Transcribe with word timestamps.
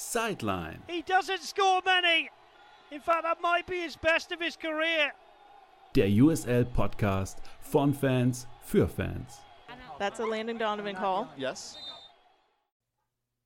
Sideline. 0.00 0.82
He 0.88 1.02
doesn't 1.02 1.42
score 1.42 1.82
many. 1.84 2.30
In 2.90 3.00
fact, 3.00 3.22
that 3.22 3.40
might 3.42 3.66
be 3.66 3.82
his 3.82 3.96
best 3.96 4.32
of 4.32 4.40
his 4.40 4.56
career. 4.56 5.12
Der 5.94 6.08
USL 6.08 6.64
Podcast 6.64 7.38
von 7.60 7.92
Fans 7.92 8.46
für 8.62 8.88
Fans. 8.88 9.40
That's 9.98 10.18
a 10.18 10.24
Landon 10.24 10.58
Donovan 10.58 10.96
call. 10.96 11.28
Yes. 11.36 11.76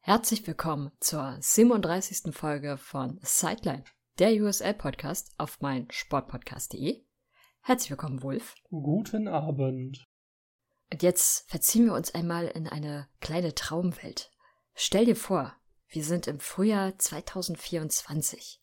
Herzlich 0.01 0.47
willkommen 0.47 0.93
zur 1.01 1.37
37. 1.41 2.33
Folge 2.33 2.77
von 2.77 3.19
Sideline, 3.23 3.85
der 4.19 4.31
USL 4.33 4.75
Podcast 4.75 5.35
auf 5.39 5.61
mein 5.61 5.89
Sportpodcast.de. 5.91 7.05
Herzlich 7.63 7.91
willkommen, 7.91 8.23
Wolf. 8.23 8.55
Guten 8.71 9.27
Abend. 9.27 10.07
Und 10.93 11.03
jetzt 11.03 11.51
verziehen 11.51 11.87
wir 11.87 11.95
uns 11.95 12.15
einmal 12.15 12.47
in 12.47 12.69
eine 12.69 13.09
kleine 13.21 13.55
Traumwelt. 13.55 14.31
Stell 14.75 15.07
dir 15.07 15.17
vor, 15.17 15.55
wir 15.89 16.05
sind 16.05 16.27
im 16.27 16.41
Frühjahr 16.41 16.99
2024 16.99 18.61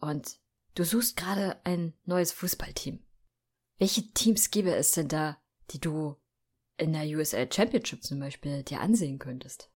und 0.00 0.38
du 0.74 0.84
suchst 0.84 1.16
gerade 1.16 1.64
ein 1.64 1.94
neues 2.04 2.32
Fußballteam. 2.32 3.04
Welche 3.78 4.10
Teams 4.12 4.50
gäbe 4.50 4.74
es 4.74 4.92
denn 4.92 5.08
da, 5.08 5.38
die 5.70 5.80
du 5.80 6.16
in 6.76 6.92
der 6.92 7.04
USL 7.04 7.52
Championship 7.52 8.02
zum 8.02 8.20
Beispiel 8.20 8.62
dir 8.62 8.80
ansehen 8.80 9.18
könntest? 9.18 9.70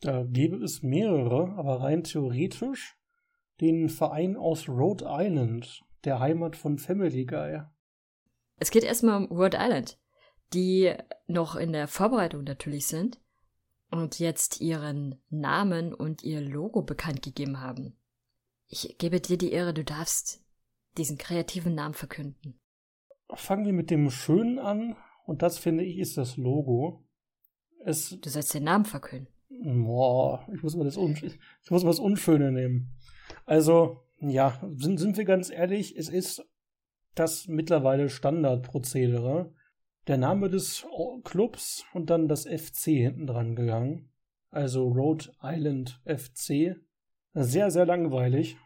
Da 0.00 0.24
gäbe 0.24 0.56
es 0.62 0.82
mehrere, 0.82 1.54
aber 1.56 1.80
rein 1.80 2.04
theoretisch 2.04 2.96
den 3.60 3.88
Verein 3.88 4.36
aus 4.36 4.68
Rhode 4.68 5.04
Island, 5.08 5.82
der 6.04 6.20
Heimat 6.20 6.54
von 6.54 6.78
Family 6.78 7.26
Guy. 7.26 7.62
Es 8.56 8.70
geht 8.70 8.84
erstmal 8.84 9.16
um 9.16 9.36
Rhode 9.36 9.56
Island, 9.60 9.98
die 10.52 10.94
noch 11.26 11.56
in 11.56 11.72
der 11.72 11.88
Vorbereitung 11.88 12.44
natürlich 12.44 12.86
sind 12.86 13.20
und 13.90 14.18
jetzt 14.18 14.60
ihren 14.60 15.20
Namen 15.30 15.94
und 15.94 16.22
ihr 16.22 16.40
Logo 16.40 16.82
bekannt 16.82 17.22
gegeben 17.22 17.60
haben. 17.60 17.96
Ich 18.66 18.96
gebe 18.98 19.20
dir 19.20 19.38
die 19.38 19.52
Ehre, 19.52 19.72
du 19.72 19.84
darfst 19.84 20.42
diesen 20.96 21.16
kreativen 21.16 21.74
Namen 21.74 21.94
verkünden. 21.94 22.60
Fangen 23.34 23.64
wir 23.64 23.72
mit 23.72 23.90
dem 23.90 24.10
Schönen 24.10 24.58
an, 24.58 24.96
und 25.24 25.42
das 25.42 25.58
finde 25.58 25.84
ich 25.84 25.98
ist 25.98 26.16
das 26.16 26.36
Logo. 26.36 27.04
Es, 27.84 28.18
Du 28.20 28.30
sollst 28.30 28.54
den 28.54 28.64
Namen 28.64 28.86
verkünden. 28.86 29.28
boah, 29.50 30.46
ich 30.54 30.62
muss 30.62 30.74
mal 30.74 30.84
das, 30.84 30.96
Un 30.96 31.12
ich 31.12 31.70
muss 31.70 31.82
mal 31.82 31.90
das 31.90 31.98
Unschöne 31.98 32.50
nehmen. 32.50 32.94
Also, 33.44 34.04
ja, 34.20 34.58
sind, 34.76 34.98
sind 34.98 35.16
wir 35.16 35.24
ganz 35.24 35.50
ehrlich, 35.50 35.96
es 35.96 36.08
ist 36.08 36.46
das 37.14 37.46
mittlerweile 37.46 38.08
Standardprozedere. 38.08 39.52
Der 40.08 40.16
Name 40.16 40.48
des 40.48 40.86
Clubs 41.24 41.84
und 41.92 42.08
dann 42.08 42.28
das 42.28 42.46
FC 42.46 42.84
hinten 42.84 43.26
dran 43.26 43.54
gegangen. 43.54 44.10
Also 44.50 44.88
Rhode 44.88 45.30
Island 45.42 46.00
FC. 46.06 46.76
Sehr, 47.34 47.70
sehr 47.70 47.84
langweilig. 47.84 48.56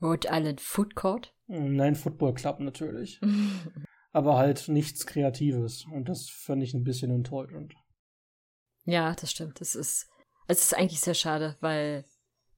Rhode 0.00 0.28
Island 0.30 0.60
Food 0.60 0.94
Court? 0.94 1.34
Nein, 1.48 1.96
Football 1.96 2.34
Club 2.34 2.60
natürlich. 2.60 3.20
Aber 4.12 4.38
halt 4.38 4.68
nichts 4.68 5.06
Kreatives. 5.06 5.86
Und 5.92 6.08
das 6.08 6.30
fand 6.30 6.62
ich 6.62 6.72
ein 6.72 6.84
bisschen 6.84 7.10
enttäuschend. 7.10 7.74
ja, 8.84 9.14
das 9.14 9.32
stimmt. 9.32 9.60
Es 9.60 9.74
ist, 9.74 10.08
es 10.46 10.62
ist 10.62 10.76
eigentlich 10.76 11.00
sehr 11.00 11.14
schade, 11.14 11.56
weil 11.60 12.04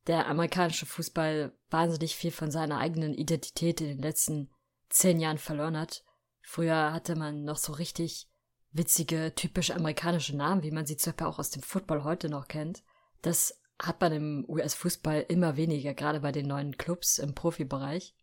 der 0.06 0.26
amerikanische 0.26 0.84
Fußball 0.84 1.56
wahnsinnig 1.70 2.16
viel 2.16 2.30
von 2.30 2.50
seiner 2.50 2.78
eigenen 2.78 3.14
Identität 3.14 3.80
in 3.80 3.88
den 3.88 4.02
letzten 4.02 4.50
zehn 4.90 5.18
Jahren 5.18 5.38
verloren 5.38 5.78
hat. 5.78 6.04
Früher 6.42 6.92
hatte 6.92 7.16
man 7.16 7.44
noch 7.44 7.56
so 7.56 7.72
richtig 7.72 8.28
witzige, 8.72 9.34
typisch 9.34 9.70
amerikanische 9.70 10.36
Namen, 10.36 10.62
wie 10.62 10.70
man 10.70 10.86
sie 10.86 10.96
zum 10.96 11.12
Beispiel 11.12 11.26
auch 11.26 11.38
aus 11.38 11.50
dem 11.50 11.62
Football 11.62 12.04
heute 12.04 12.28
noch 12.28 12.48
kennt. 12.48 12.82
Das 13.22 13.60
hat 13.80 14.00
man 14.00 14.12
im 14.12 14.44
US-Fußball 14.48 15.26
immer 15.28 15.56
weniger, 15.56 15.94
gerade 15.94 16.20
bei 16.20 16.32
den 16.32 16.46
neuen 16.46 16.76
Clubs 16.76 17.18
im 17.18 17.34
Profibereich. 17.34 18.14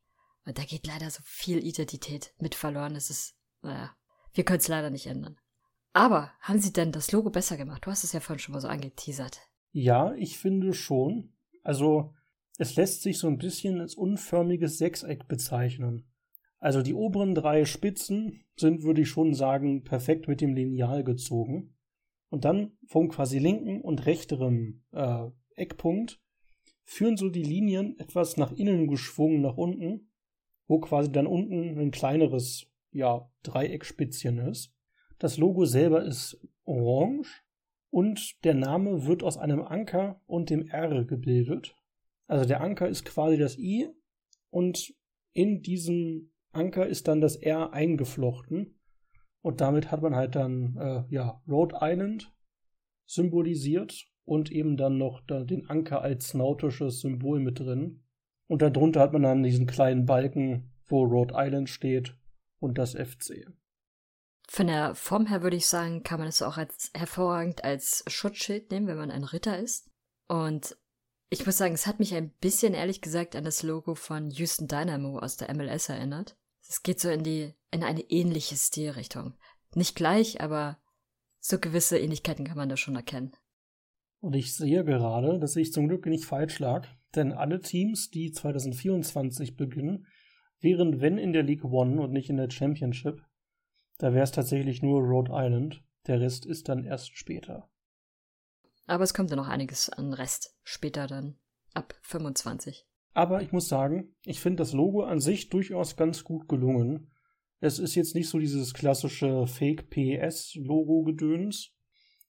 Und 0.45 0.57
da 0.57 0.63
geht 0.63 0.87
leider 0.87 1.09
so 1.09 1.21
viel 1.23 1.63
Identität 1.65 2.33
mit 2.39 2.55
verloren. 2.55 2.95
Es 2.95 3.09
ist, 3.09 3.35
naja, 3.61 3.95
wir 4.33 4.43
können 4.43 4.59
es 4.59 4.67
leider 4.67 4.89
nicht 4.89 5.07
ändern. 5.07 5.37
Aber 5.93 6.31
haben 6.41 6.59
sie 6.59 6.73
denn 6.73 6.91
das 6.91 7.11
Logo 7.11 7.29
besser 7.29 7.57
gemacht? 7.57 7.85
Du 7.85 7.91
hast 7.91 8.03
es 8.03 8.13
ja 8.13 8.19
vorhin 8.19 8.39
schon 8.39 8.53
mal 8.53 8.61
so 8.61 8.67
angeteasert. 8.67 9.39
Ja, 9.71 10.13
ich 10.13 10.37
finde 10.37 10.73
schon. 10.73 11.33
Also, 11.63 12.13
es 12.57 12.75
lässt 12.75 13.01
sich 13.01 13.19
so 13.19 13.27
ein 13.27 13.37
bisschen 13.37 13.79
als 13.79 13.95
unförmiges 13.95 14.77
Sechseck 14.77 15.27
bezeichnen. 15.27 16.08
Also 16.59 16.81
die 16.81 16.93
oberen 16.93 17.35
drei 17.35 17.65
Spitzen 17.65 18.43
sind, 18.55 18.83
würde 18.83 19.01
ich 19.01 19.09
schon 19.09 19.33
sagen, 19.33 19.83
perfekt 19.83 20.27
mit 20.27 20.41
dem 20.41 20.53
Lineal 20.53 21.03
gezogen. 21.03 21.75
Und 22.29 22.45
dann 22.45 22.73
vom 22.85 23.09
quasi 23.09 23.39
linken 23.39 23.81
und 23.81 24.05
rechteren 24.05 24.83
äh, 24.91 25.27
Eckpunkt 25.55 26.21
führen 26.83 27.17
so 27.17 27.29
die 27.29 27.43
Linien 27.43 27.97
etwas 27.99 28.37
nach 28.37 28.51
innen 28.51 28.87
geschwungen 28.87 29.41
nach 29.41 29.57
unten, 29.57 30.11
wo 30.67 30.79
quasi 30.79 31.11
dann 31.11 31.27
unten 31.27 31.79
ein 31.79 31.91
kleineres, 31.91 32.67
ja, 32.91 33.29
Dreieckspitzchen 33.43 34.39
ist. 34.39 34.73
Das 35.17 35.37
Logo 35.37 35.65
selber 35.65 36.03
ist 36.03 36.39
orange 36.65 37.43
und 37.89 38.43
der 38.43 38.53
Name 38.53 39.05
wird 39.05 39.23
aus 39.23 39.37
einem 39.37 39.61
Anker 39.61 40.21
und 40.27 40.49
dem 40.49 40.67
R 40.67 41.03
gebildet. 41.05 41.75
Also 42.27 42.45
der 42.45 42.61
Anker 42.61 42.87
ist 42.87 43.05
quasi 43.05 43.37
das 43.37 43.57
I 43.57 43.89
und 44.49 44.93
in 45.33 45.61
diesem 45.61 46.31
Anker 46.51 46.87
ist 46.87 47.07
dann 47.07 47.21
das 47.21 47.35
R 47.35 47.73
eingeflochten. 47.73 48.79
Und 49.41 49.61
damit 49.61 49.91
hat 49.91 50.01
man 50.01 50.15
halt 50.15 50.35
dann, 50.35 50.77
äh, 50.77 51.03
ja, 51.13 51.41
Rhode 51.47 51.77
Island 51.81 52.33
symbolisiert 53.05 54.07
und 54.25 54.51
eben 54.51 54.77
dann 54.77 54.97
noch 54.97 55.21
da 55.25 55.43
den 55.43 55.69
Anker 55.69 56.01
als 56.01 56.33
nautisches 56.33 56.99
Symbol 56.99 57.39
mit 57.39 57.59
drin. 57.59 58.03
Und 58.47 58.61
darunter 58.61 58.99
hat 58.99 59.13
man 59.13 59.23
dann 59.23 59.43
diesen 59.43 59.65
kleinen 59.65 60.05
Balken, 60.05 60.71
wo 60.85 61.03
Rhode 61.03 61.35
Island 61.37 61.69
steht 61.69 62.15
und 62.59 62.77
das 62.77 62.93
FC. 62.93 63.47
Von 64.47 64.67
der 64.67 64.95
Form 64.95 65.27
her 65.27 65.43
würde 65.43 65.57
ich 65.57 65.67
sagen, 65.67 66.03
kann 66.03 66.19
man 66.19 66.27
es 66.27 66.41
auch 66.41 66.57
als 66.57 66.91
hervorragend 66.95 67.63
als 67.63 68.03
Schutzschild 68.07 68.71
nehmen, 68.71 68.87
wenn 68.87 68.97
man 68.97 69.11
ein 69.11 69.23
Ritter 69.23 69.59
ist. 69.59 69.89
Und 70.27 70.75
ich 71.29 71.45
muss 71.45 71.57
sagen, 71.57 71.75
es 71.75 71.85
hat 71.85 71.99
mich 71.99 72.15
ein 72.15 72.31
bisschen 72.31 72.73
ehrlich 72.73 73.01
gesagt 73.01 73.35
an 73.35 73.43
das 73.43 73.61
Logo 73.61 73.93
von 73.93 74.31
Houston 74.31 74.67
Dynamo 74.67 75.19
aus 75.19 75.37
der 75.37 75.53
MLS 75.53 75.89
erinnert. 75.89 76.35
Es 76.69 76.83
geht 76.83 76.99
so 76.99 77.09
in 77.09 77.23
die, 77.23 77.53
in 77.71 77.83
eine 77.83 78.01
ähnliche 78.01 78.55
Stilrichtung. 78.55 79.33
Nicht 79.73 79.95
gleich, 79.95 80.39
aber 80.39 80.77
so 81.39 81.57
gewisse 81.57 81.97
Ähnlichkeiten 81.97 82.45
kann 82.45 82.57
man 82.57 82.69
da 82.69 82.77
schon 82.77 82.95
erkennen. 82.95 83.35
Und 84.19 84.35
ich 84.35 84.53
sehe 84.55 84.83
gerade, 84.83 85.39
dass 85.39 85.55
ich 85.55 85.73
zum 85.73 85.87
Glück 85.87 86.05
nicht 86.05 86.25
falsch 86.25 86.59
lag, 86.59 86.87
denn 87.15 87.31
alle 87.31 87.61
Teams, 87.61 88.11
die 88.11 88.31
2024 88.31 89.57
beginnen, 89.57 90.05
wären 90.59 91.01
wenn 91.01 91.17
in 91.17 91.33
der 91.33 91.43
League 91.43 91.63
One 91.63 92.01
und 92.01 92.11
nicht 92.11 92.29
in 92.29 92.37
der 92.37 92.51
Championship. 92.51 93.25
Da 93.97 94.13
wäre 94.13 94.23
es 94.23 94.31
tatsächlich 94.31 94.83
nur 94.83 95.01
Rhode 95.01 95.31
Island. 95.33 95.83
Der 96.05 96.21
Rest 96.21 96.45
ist 96.45 96.69
dann 96.69 96.85
erst 96.85 97.17
später. 97.17 97.69
Aber 98.85 99.03
es 99.03 99.13
kommt 99.13 99.31
ja 99.31 99.35
noch 99.35 99.47
einiges 99.47 99.89
an 99.89 100.13
Rest 100.13 100.55
später 100.63 101.07
dann, 101.07 101.39
ab 101.73 101.95
25. 102.01 102.88
Aber 103.19 103.41
ich 103.41 103.51
muss 103.51 103.67
sagen, 103.67 104.15
ich 104.23 104.39
finde 104.39 104.61
das 104.61 104.71
Logo 104.71 105.03
an 105.03 105.19
sich 105.19 105.49
durchaus 105.49 105.97
ganz 105.97 106.23
gut 106.23 106.47
gelungen. 106.47 107.11
Es 107.59 107.77
ist 107.77 107.95
jetzt 107.95 108.15
nicht 108.15 108.29
so 108.29 108.39
dieses 108.39 108.73
klassische 108.73 109.45
Fake-PS-Logo-Gedöns. 109.45 111.73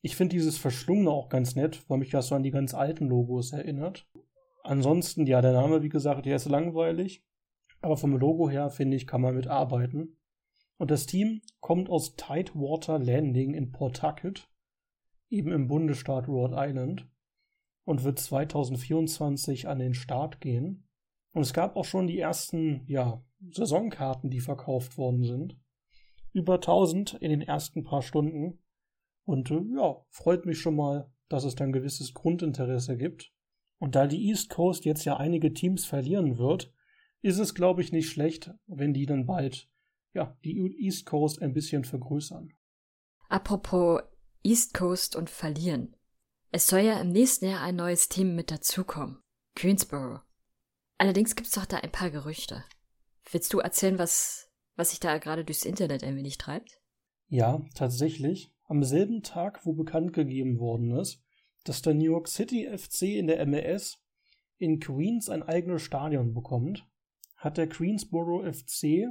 Ich 0.01 0.17
finde 0.17 0.35
dieses 0.35 0.59
Verschlungene 0.59 1.13
auch 1.13 1.29
ganz 1.29 1.55
nett, 1.55 1.85
weil 1.87 1.99
mich 1.99 2.11
das 2.11 2.27
so 2.27 2.35
an 2.35 2.43
die 2.43 2.51
ganz 2.51 2.75
alten 2.75 3.07
Logos 3.07 3.53
erinnert. 3.53 4.09
Ansonsten, 4.65 5.29
ja, 5.29 5.41
der 5.41 5.53
Name, 5.53 5.85
wie 5.85 5.91
gesagt, 5.91 6.27
der 6.27 6.35
ist 6.35 6.49
langweilig. 6.49 7.25
Aber 7.81 7.97
vom 7.97 8.17
Logo 8.17 8.51
her, 8.51 8.71
finde 8.71 8.97
ich, 8.97 9.07
kann 9.07 9.21
man 9.21 9.37
mit 9.37 9.47
arbeiten. 9.47 10.17
Und 10.77 10.91
das 10.91 11.07
Team 11.07 11.41
kommt 11.61 11.89
aus 11.89 12.17
Tidewater 12.17 12.99
Landing 12.99 13.55
in 13.55 13.71
Pawtucket, 13.71 14.51
eben 15.29 15.53
im 15.53 15.69
Bundesstaat 15.69 16.27
Rhode 16.27 16.57
Island, 16.59 17.09
und 17.91 18.05
wird 18.05 18.21
2024 18.21 19.67
an 19.67 19.81
den 19.81 19.95
Start 19.95 20.41
gehen. 20.41 20.87
Und 21.33 21.43
es 21.43 21.53
gab 21.53 21.75
auch 21.75 21.85
schon 21.85 22.07
die 22.07 22.21
ersten, 22.21 22.85
ja, 22.87 23.21
Saisonkarten, 23.51 24.31
die 24.31 24.39
verkauft 24.39 24.97
worden 24.97 25.25
sind. 25.25 25.59
Über 26.33 26.55
1000 26.55 27.15
in 27.15 27.31
den 27.31 27.43
ersten 27.43 27.83
paar 27.83 28.03
Stunden. 28.03 28.63
Und 29.25 29.51
äh, 29.51 29.61
ja, 29.75 30.07
freut 30.09 30.47
mich 30.47 30.61
schon 30.61 30.77
mal, 30.77 31.11
dass 31.29 31.43
es 31.43 31.57
dann 31.57 31.73
gewisses 31.73 32.15
Grundinteresse 32.15 32.97
gibt. 32.97 33.33
Und 33.81 33.97
da 33.97 34.07
die 34.07 34.29
East 34.29 34.51
Coast 34.51 34.85
jetzt 34.85 35.05
ja 35.05 35.17
einige 35.17 35.53
Teams 35.53 35.85
verlieren 35.85 36.39
wird, 36.39 36.73
ist 37.23 37.41
es, 37.41 37.57
glaube 37.57 37.83
ich, 37.83 37.91
nicht 37.91 38.09
schlecht, 38.09 38.53
wenn 38.69 38.95
die 38.95 39.07
dann 39.07 39.27
bald 39.27 39.69
ja, 40.13 40.39
die 40.45 40.77
East 40.79 41.07
Coast 41.07 41.43
ein 41.43 41.55
bisschen 41.55 41.83
vergrößern. 41.83 42.53
Apropos 43.29 44.03
East 44.45 44.75
Coast 44.75 45.17
und 45.17 45.29
verlieren. 45.29 45.97
Es 46.53 46.67
soll 46.67 46.81
ja 46.81 47.01
im 47.01 47.13
nächsten 47.13 47.47
Jahr 47.47 47.63
ein 47.63 47.77
neues 47.77 48.09
Team 48.09 48.35
mit 48.35 48.51
dazukommen. 48.51 49.23
Greensboro. 49.55 50.21
Allerdings 50.99 51.37
gibt's 51.37 51.53
doch 51.53 51.65
da 51.65 51.77
ein 51.79 51.93
paar 51.93 52.11
Gerüchte. 52.11 52.65
Willst 53.31 53.53
du 53.53 53.61
erzählen, 53.61 53.99
was, 53.99 54.51
was 54.75 54.91
sich 54.91 54.99
da 54.99 55.19
gerade 55.19 55.45
durchs 55.45 55.65
Internet 55.65 56.03
ein 56.03 56.17
wenig 56.17 56.39
treibt? 56.39 56.81
Ja, 57.29 57.63
tatsächlich. 57.75 58.53
Am 58.65 58.83
selben 58.83 59.23
Tag, 59.23 59.65
wo 59.65 59.75
bekannt 59.75 60.13
gegeben 60.13 60.59
worden 60.59 60.91
ist, 60.99 61.23
dass 61.63 61.83
der 61.83 61.95
New 61.95 62.05
York 62.05 62.27
City 62.27 62.69
FC 62.77 63.03
in 63.03 63.29
der 63.29 63.47
MLS 63.47 64.03
in 64.59 64.81
Queens 64.81 65.29
ein 65.29 65.45
eigenes 65.45 65.83
Stadion 65.83 66.35
bekommt, 66.35 66.85
hat 67.37 67.59
der 67.59 67.69
Queensboro 67.69 68.43
FC, 68.43 69.07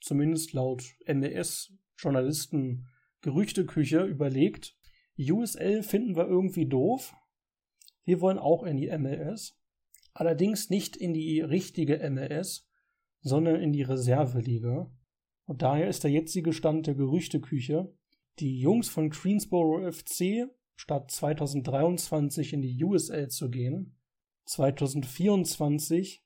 zumindest 0.00 0.52
laut 0.54 0.82
MLS-Journalisten 1.06 2.88
Gerüchteküche, 3.20 4.02
überlegt, 4.02 4.76
USL 5.28 5.82
finden 5.82 6.16
wir 6.16 6.26
irgendwie 6.26 6.66
doof. 6.66 7.14
Wir 8.04 8.20
wollen 8.20 8.38
auch 8.38 8.62
in 8.62 8.76
die 8.76 8.96
MLS. 8.96 9.56
Allerdings 10.14 10.70
nicht 10.70 10.96
in 10.96 11.12
die 11.12 11.40
richtige 11.40 11.98
MLS, 12.10 12.68
sondern 13.20 13.60
in 13.60 13.72
die 13.72 13.82
Reserveliga. 13.82 14.90
Und 15.44 15.62
daher 15.62 15.88
ist 15.88 16.04
der 16.04 16.10
jetzige 16.10 16.52
Stand 16.52 16.86
der 16.86 16.94
Gerüchteküche. 16.94 17.92
Die 18.38 18.58
Jungs 18.60 18.88
von 18.88 19.10
Greensboro 19.10 19.90
FC, 19.90 20.48
statt 20.76 21.10
2023 21.10 22.52
in 22.52 22.62
die 22.62 22.82
USL 22.82 23.28
zu 23.28 23.50
gehen, 23.50 23.98
2024 24.46 26.24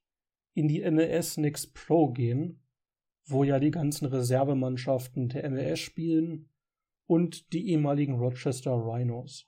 in 0.54 0.68
die 0.68 0.88
MLS 0.88 1.36
Next 1.36 1.74
Pro 1.74 2.12
gehen, 2.12 2.62
wo 3.26 3.44
ja 3.44 3.58
die 3.58 3.70
ganzen 3.70 4.06
Reservemannschaften 4.06 5.28
der 5.28 5.50
MLS 5.50 5.80
spielen 5.80 6.48
und 7.06 7.52
die 7.52 7.68
ehemaligen 7.70 8.14
Rochester 8.18 8.72
Rhinos. 8.72 9.46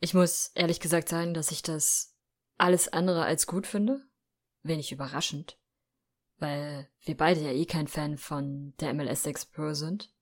Ich 0.00 0.14
muss 0.14 0.52
ehrlich 0.54 0.80
gesagt 0.80 1.08
sagen, 1.08 1.34
dass 1.34 1.50
ich 1.50 1.62
das 1.62 2.16
alles 2.56 2.88
andere 2.88 3.24
als 3.24 3.46
gut 3.46 3.66
finde. 3.66 4.02
Wenig 4.62 4.92
überraschend. 4.92 5.58
Weil 6.38 6.88
wir 7.02 7.16
beide 7.16 7.40
ja 7.40 7.50
eh 7.50 7.66
kein 7.66 7.88
Fan 7.88 8.16
von 8.16 8.74
der 8.80 8.94
MLS 8.94 9.24
Next 9.24 9.52
Pro 9.52 9.72
sind. 9.72 10.12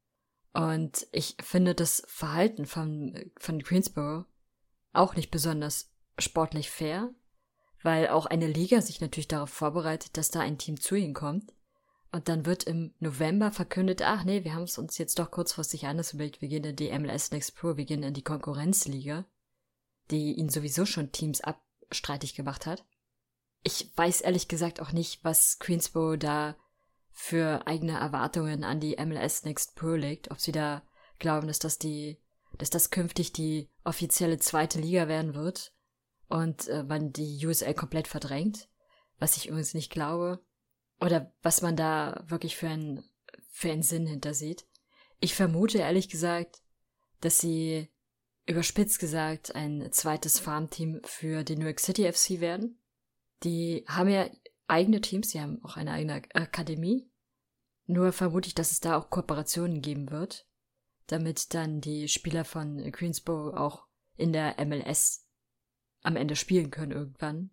Und 0.54 1.06
ich 1.12 1.36
finde 1.42 1.74
das 1.74 2.02
Verhalten 2.06 2.64
von, 2.64 3.30
von 3.38 3.58
Greensboro 3.58 4.24
auch 4.94 5.14
nicht 5.14 5.30
besonders 5.30 5.92
sportlich 6.18 6.70
fair, 6.70 7.10
weil 7.82 8.08
auch 8.08 8.24
eine 8.24 8.46
Liga 8.46 8.80
sich 8.80 9.02
natürlich 9.02 9.28
darauf 9.28 9.50
vorbereitet, 9.50 10.16
dass 10.16 10.30
da 10.30 10.40
ein 10.40 10.56
Team 10.56 10.80
zu 10.80 10.94
ihnen 10.94 11.12
kommt. 11.12 11.52
Und 12.16 12.30
dann 12.30 12.46
wird 12.46 12.64
im 12.64 12.94
November 12.98 13.52
verkündet, 13.52 14.00
ach 14.00 14.24
nee, 14.24 14.42
wir 14.42 14.54
haben 14.54 14.62
es 14.62 14.78
uns 14.78 14.96
jetzt 14.96 15.18
doch 15.18 15.30
kurzfristig 15.30 15.86
anders 15.86 16.14
überlegt, 16.14 16.40
wir 16.40 16.48
gehen 16.48 16.64
in 16.64 16.74
die 16.74 16.90
MLS 16.98 17.30
Next 17.30 17.54
Pro, 17.54 17.76
wir 17.76 17.84
gehen 17.84 18.02
in 18.02 18.14
die 18.14 18.24
Konkurrenzliga, 18.24 19.26
die 20.10 20.32
ihnen 20.32 20.48
sowieso 20.48 20.86
schon 20.86 21.12
Teams 21.12 21.42
abstreitig 21.42 22.34
gemacht 22.34 22.64
hat. 22.64 22.86
Ich 23.64 23.92
weiß 23.94 24.22
ehrlich 24.22 24.48
gesagt 24.48 24.80
auch 24.80 24.92
nicht, 24.92 25.24
was 25.24 25.58
Queensboro 25.58 26.16
da 26.16 26.56
für 27.12 27.66
eigene 27.66 27.98
Erwartungen 27.98 28.64
an 28.64 28.80
die 28.80 28.96
MLS 28.96 29.44
Next 29.44 29.76
Pro 29.76 29.90
legt, 29.90 30.30
ob 30.30 30.40
sie 30.40 30.52
da 30.52 30.82
glauben, 31.18 31.48
dass 31.48 31.58
das 31.58 31.78
die, 31.78 32.18
dass 32.56 32.70
das 32.70 32.88
künftig 32.88 33.34
die 33.34 33.68
offizielle 33.84 34.38
zweite 34.38 34.80
Liga 34.80 35.06
werden 35.06 35.34
wird 35.34 35.74
und 36.28 36.66
äh, 36.68 36.82
man 36.82 37.12
die 37.12 37.46
USL 37.46 37.74
komplett 37.74 38.08
verdrängt, 38.08 38.70
was 39.18 39.36
ich 39.36 39.48
übrigens 39.48 39.74
nicht 39.74 39.92
glaube, 39.92 40.42
oder 41.00 41.32
was 41.42 41.62
man 41.62 41.76
da 41.76 42.24
wirklich 42.28 42.56
für 42.56 42.68
einen 42.68 43.04
für 43.56 43.72
einen 43.72 43.82
Sinn 43.82 44.06
hintersieht. 44.06 44.66
Ich 45.18 45.34
vermute 45.34 45.78
ehrlich 45.78 46.10
gesagt, 46.10 46.60
dass 47.22 47.38
sie 47.38 47.90
überspitzt 48.44 48.98
gesagt 48.98 49.54
ein 49.54 49.90
zweites 49.92 50.38
Farmteam 50.38 51.00
für 51.04 51.42
die 51.42 51.56
New 51.56 51.64
York 51.64 51.80
City 51.80 52.10
FC 52.10 52.40
werden. 52.40 52.78
Die 53.42 53.84
haben 53.88 54.10
ja 54.10 54.28
eigene 54.66 55.00
Teams, 55.00 55.30
sie 55.30 55.40
haben 55.40 55.64
auch 55.64 55.76
eine 55.76 55.92
eigene 55.92 56.22
Akademie. 56.34 57.10
Nur 57.86 58.12
vermute 58.12 58.48
ich, 58.48 58.54
dass 58.54 58.72
es 58.72 58.80
da 58.80 58.98
auch 58.98 59.08
Kooperationen 59.08 59.80
geben 59.80 60.10
wird, 60.10 60.46
damit 61.06 61.54
dann 61.54 61.80
die 61.80 62.08
Spieler 62.08 62.44
von 62.44 62.90
Queensboro 62.92 63.56
auch 63.56 63.86
in 64.16 64.32
der 64.32 64.62
MLS 64.66 65.26
am 66.02 66.16
Ende 66.16 66.36
spielen 66.36 66.70
können 66.70 66.92
irgendwann. 66.92 67.50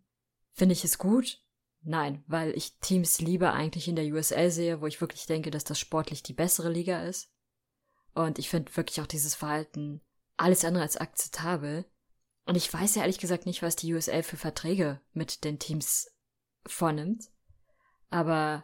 Finde 0.52 0.74
ich 0.74 0.84
es 0.84 0.98
gut? 0.98 1.43
Nein, 1.84 2.24
weil 2.28 2.56
ich 2.56 2.78
Teams 2.80 3.20
lieber 3.20 3.54
eigentlich 3.54 3.88
in 3.88 3.96
der 3.96 4.06
USL 4.06 4.52
sehe, 4.52 4.82
wo 4.82 4.88
ich 4.88 5.02
wirklich 5.02 5.26
denke, 5.26 5.52
dass 5.52 5.64
das 5.64 5.80
sportlich 5.80 6.24
die 6.24 6.34
bessere 6.34 6.72
Liga 6.72 7.04
ist. 7.04 7.30
Und 8.14 8.40
ich 8.40 8.50
finde 8.50 8.76
wirklich 8.76 9.02
auch 9.02 9.08
dieses 9.08 9.36
Verhalten 9.36 10.02
alles 10.38 10.64
andere 10.64 10.84
als 10.84 10.98
akzeptabel. 10.98 11.86
Und 12.46 12.56
ich 12.56 12.74
weiß 12.74 12.96
ja 12.96 13.02
ehrlich 13.02 13.20
gesagt 13.20 13.46
nicht, 13.46 13.62
was 13.62 13.76
die 13.76 13.94
USL 13.94 14.24
für 14.24 14.38
Verträge 14.38 15.02
mit 15.14 15.44
den 15.44 15.60
Teams 15.60 16.12
vornimmt. 16.66 17.26
Aber 18.10 18.64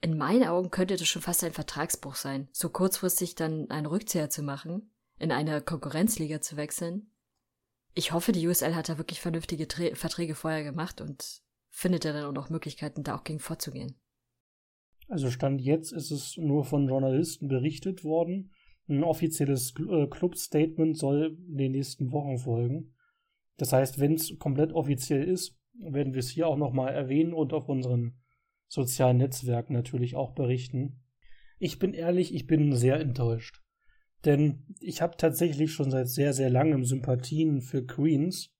in 0.00 0.18
meinen 0.18 0.48
Augen 0.48 0.70
könnte 0.70 0.96
das 0.96 1.08
schon 1.08 1.22
fast 1.22 1.44
ein 1.44 1.52
Vertragsbruch 1.52 2.14
sein, 2.14 2.48
so 2.52 2.68
kurzfristig 2.68 3.34
dann 3.34 3.70
einen 3.70 3.86
Rückzieher 3.86 4.30
zu 4.30 4.42
machen, 4.42 4.90
in 5.18 5.32
eine 5.32 5.60
Konkurrenzliga 5.60 6.40
zu 6.40 6.56
wechseln 6.56 7.10
ich 7.94 8.12
hoffe, 8.12 8.32
die 8.32 8.46
USL 8.46 8.74
hat 8.74 8.88
da 8.88 8.98
wirklich 8.98 9.20
vernünftige 9.20 9.66
Tra 9.68 9.94
Verträge 9.94 10.34
vorher 10.34 10.64
gemacht 10.64 11.00
und 11.00 11.42
findet 11.70 12.04
ja 12.04 12.12
dann 12.12 12.36
auch 12.36 12.50
Möglichkeiten, 12.50 13.02
da 13.02 13.16
auch 13.16 13.24
gegen 13.24 13.38
vorzugehen. 13.38 13.96
Also 15.08 15.30
Stand 15.30 15.60
jetzt 15.60 15.92
ist 15.92 16.10
es 16.10 16.36
nur 16.36 16.64
von 16.64 16.86
Journalisten 16.88 17.48
berichtet 17.48 18.04
worden. 18.04 18.52
Ein 18.88 19.02
offizielles 19.02 19.74
äh, 19.78 20.06
Club-Statement 20.06 20.96
soll 20.96 21.36
in 21.48 21.56
den 21.56 21.72
nächsten 21.72 22.12
Wochen 22.12 22.38
folgen. 22.38 22.94
Das 23.56 23.72
heißt, 23.72 23.98
wenn 23.98 24.14
es 24.14 24.38
komplett 24.38 24.72
offiziell 24.72 25.24
ist, 25.24 25.56
werden 25.74 26.14
wir 26.14 26.20
es 26.20 26.30
hier 26.30 26.46
auch 26.46 26.56
nochmal 26.56 26.92
erwähnen 26.92 27.32
und 27.32 27.52
auf 27.52 27.68
unseren 27.68 28.20
sozialen 28.68 29.16
Netzwerken 29.16 29.72
natürlich 29.72 30.16
auch 30.16 30.32
berichten. 30.32 31.02
Ich 31.58 31.78
bin 31.78 31.92
ehrlich, 31.92 32.34
ich 32.34 32.46
bin 32.46 32.74
sehr 32.74 33.00
enttäuscht. 33.00 33.62
Denn 34.24 34.64
ich 34.80 35.02
habe 35.02 35.16
tatsächlich 35.16 35.72
schon 35.72 35.90
seit 35.90 36.08
sehr, 36.08 36.32
sehr 36.32 36.50
langem 36.50 36.84
Sympathien 36.84 37.62
für 37.62 37.84
Queens, 37.84 38.54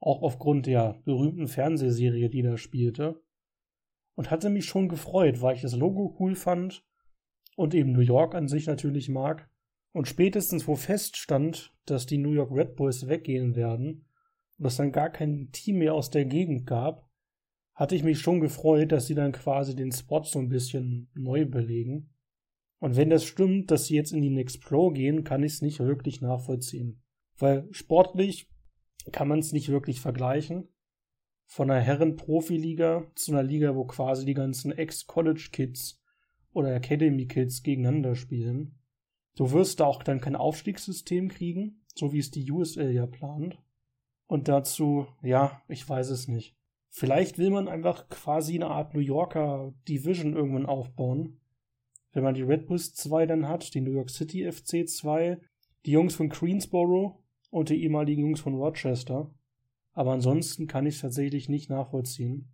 auch 0.00 0.22
aufgrund 0.22 0.66
der 0.66 1.00
berühmten 1.04 1.48
Fernsehserie, 1.48 2.28
die 2.28 2.42
da 2.42 2.56
spielte, 2.56 3.22
und 4.14 4.30
hatte 4.30 4.50
mich 4.50 4.64
schon 4.64 4.88
gefreut, 4.88 5.42
weil 5.42 5.54
ich 5.54 5.62
das 5.62 5.76
Logo 5.76 6.16
cool 6.18 6.34
fand 6.34 6.84
und 7.56 7.74
eben 7.74 7.92
New 7.92 8.00
York 8.00 8.34
an 8.34 8.48
sich 8.48 8.66
natürlich 8.66 9.08
mag. 9.08 9.48
Und 9.92 10.06
spätestens, 10.06 10.68
wo 10.68 10.76
feststand, 10.76 11.74
dass 11.86 12.06
die 12.06 12.18
New 12.18 12.32
York 12.32 12.50
Red 12.52 12.76
Bulls 12.76 13.08
weggehen 13.08 13.56
werden 13.56 14.06
und 14.58 14.66
es 14.66 14.76
dann 14.76 14.92
gar 14.92 15.10
kein 15.10 15.50
Team 15.52 15.78
mehr 15.78 15.94
aus 15.94 16.10
der 16.10 16.24
Gegend 16.24 16.66
gab, 16.66 17.08
hatte 17.74 17.94
ich 17.94 18.02
mich 18.02 18.18
schon 18.18 18.40
gefreut, 18.40 18.90
dass 18.90 19.06
sie 19.06 19.14
dann 19.14 19.32
quasi 19.32 19.76
den 19.76 19.92
Spot 19.92 20.24
so 20.24 20.40
ein 20.40 20.48
bisschen 20.48 21.10
neu 21.14 21.46
belegen. 21.46 22.10
Und 22.80 22.96
wenn 22.96 23.10
das 23.10 23.24
stimmt, 23.24 23.70
dass 23.70 23.86
sie 23.86 23.94
jetzt 23.94 24.12
in 24.12 24.20
die 24.20 24.30
Next 24.30 24.60
Pro 24.62 24.90
gehen, 24.90 25.24
kann 25.24 25.42
ich 25.42 25.54
es 25.54 25.62
nicht 25.62 25.78
wirklich 25.78 26.20
nachvollziehen. 26.20 27.02
Weil 27.36 27.68
sportlich 27.72 28.50
kann 29.12 29.28
man 29.28 29.38
es 29.38 29.52
nicht 29.52 29.68
wirklich 29.68 30.00
vergleichen. 30.00 30.68
Von 31.46 31.70
einer 31.70 31.80
Herren-Profiliga 31.80 33.10
zu 33.14 33.32
einer 33.32 33.42
Liga, 33.42 33.74
wo 33.74 33.84
quasi 33.84 34.26
die 34.26 34.34
ganzen 34.34 34.70
Ex-College-Kids 34.72 36.02
oder 36.52 36.74
Academy-Kids 36.74 37.62
gegeneinander 37.62 38.14
spielen. 38.14 38.78
Du 39.34 39.52
wirst 39.52 39.80
da 39.80 39.86
auch 39.86 40.02
dann 40.02 40.20
kein 40.20 40.36
Aufstiegssystem 40.36 41.28
kriegen, 41.28 41.84
so 41.94 42.12
wie 42.12 42.18
es 42.18 42.30
die 42.30 42.50
USL 42.50 42.90
ja 42.90 43.06
plant. 43.06 43.58
Und 44.26 44.48
dazu, 44.48 45.06
ja, 45.22 45.62
ich 45.68 45.88
weiß 45.88 46.10
es 46.10 46.28
nicht. 46.28 46.54
Vielleicht 46.90 47.38
will 47.38 47.50
man 47.50 47.68
einfach 47.68 48.08
quasi 48.08 48.54
eine 48.54 48.66
Art 48.66 48.94
New 48.94 49.00
Yorker 49.00 49.72
Division 49.88 50.34
irgendwann 50.34 50.66
aufbauen, 50.66 51.40
wenn 52.12 52.24
man 52.24 52.34
die 52.34 52.42
Red 52.42 52.66
Bulls 52.66 52.94
2 52.94 53.26
dann 53.26 53.48
hat, 53.48 53.74
die 53.74 53.80
New 53.80 53.92
York 53.92 54.10
City 54.10 54.50
FC 54.50 54.88
2, 54.88 55.38
die 55.86 55.90
Jungs 55.92 56.14
von 56.14 56.28
Greensboro 56.28 57.22
und 57.50 57.68
die 57.68 57.82
ehemaligen 57.82 58.22
Jungs 58.22 58.40
von 58.40 58.54
Rochester. 58.54 59.30
Aber 59.92 60.12
ansonsten 60.12 60.66
kann 60.66 60.86
ich 60.86 60.96
es 60.96 61.00
tatsächlich 61.00 61.48
nicht 61.48 61.70
nachvollziehen. 61.70 62.52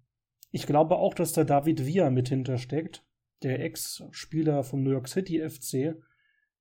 Ich 0.51 0.67
glaube 0.67 0.97
auch, 0.97 1.15
dass 1.15 1.33
da 1.33 1.45
David 1.45 1.85
Villa 1.87 2.11
mit 2.11 2.29
hintersteckt, 2.29 3.05
der 3.43 3.63
Ex-Spieler 3.63 4.63
vom 4.63 4.83
New 4.83 4.93
York 4.93 5.09
City 5.09 5.41
FC, 5.41 5.97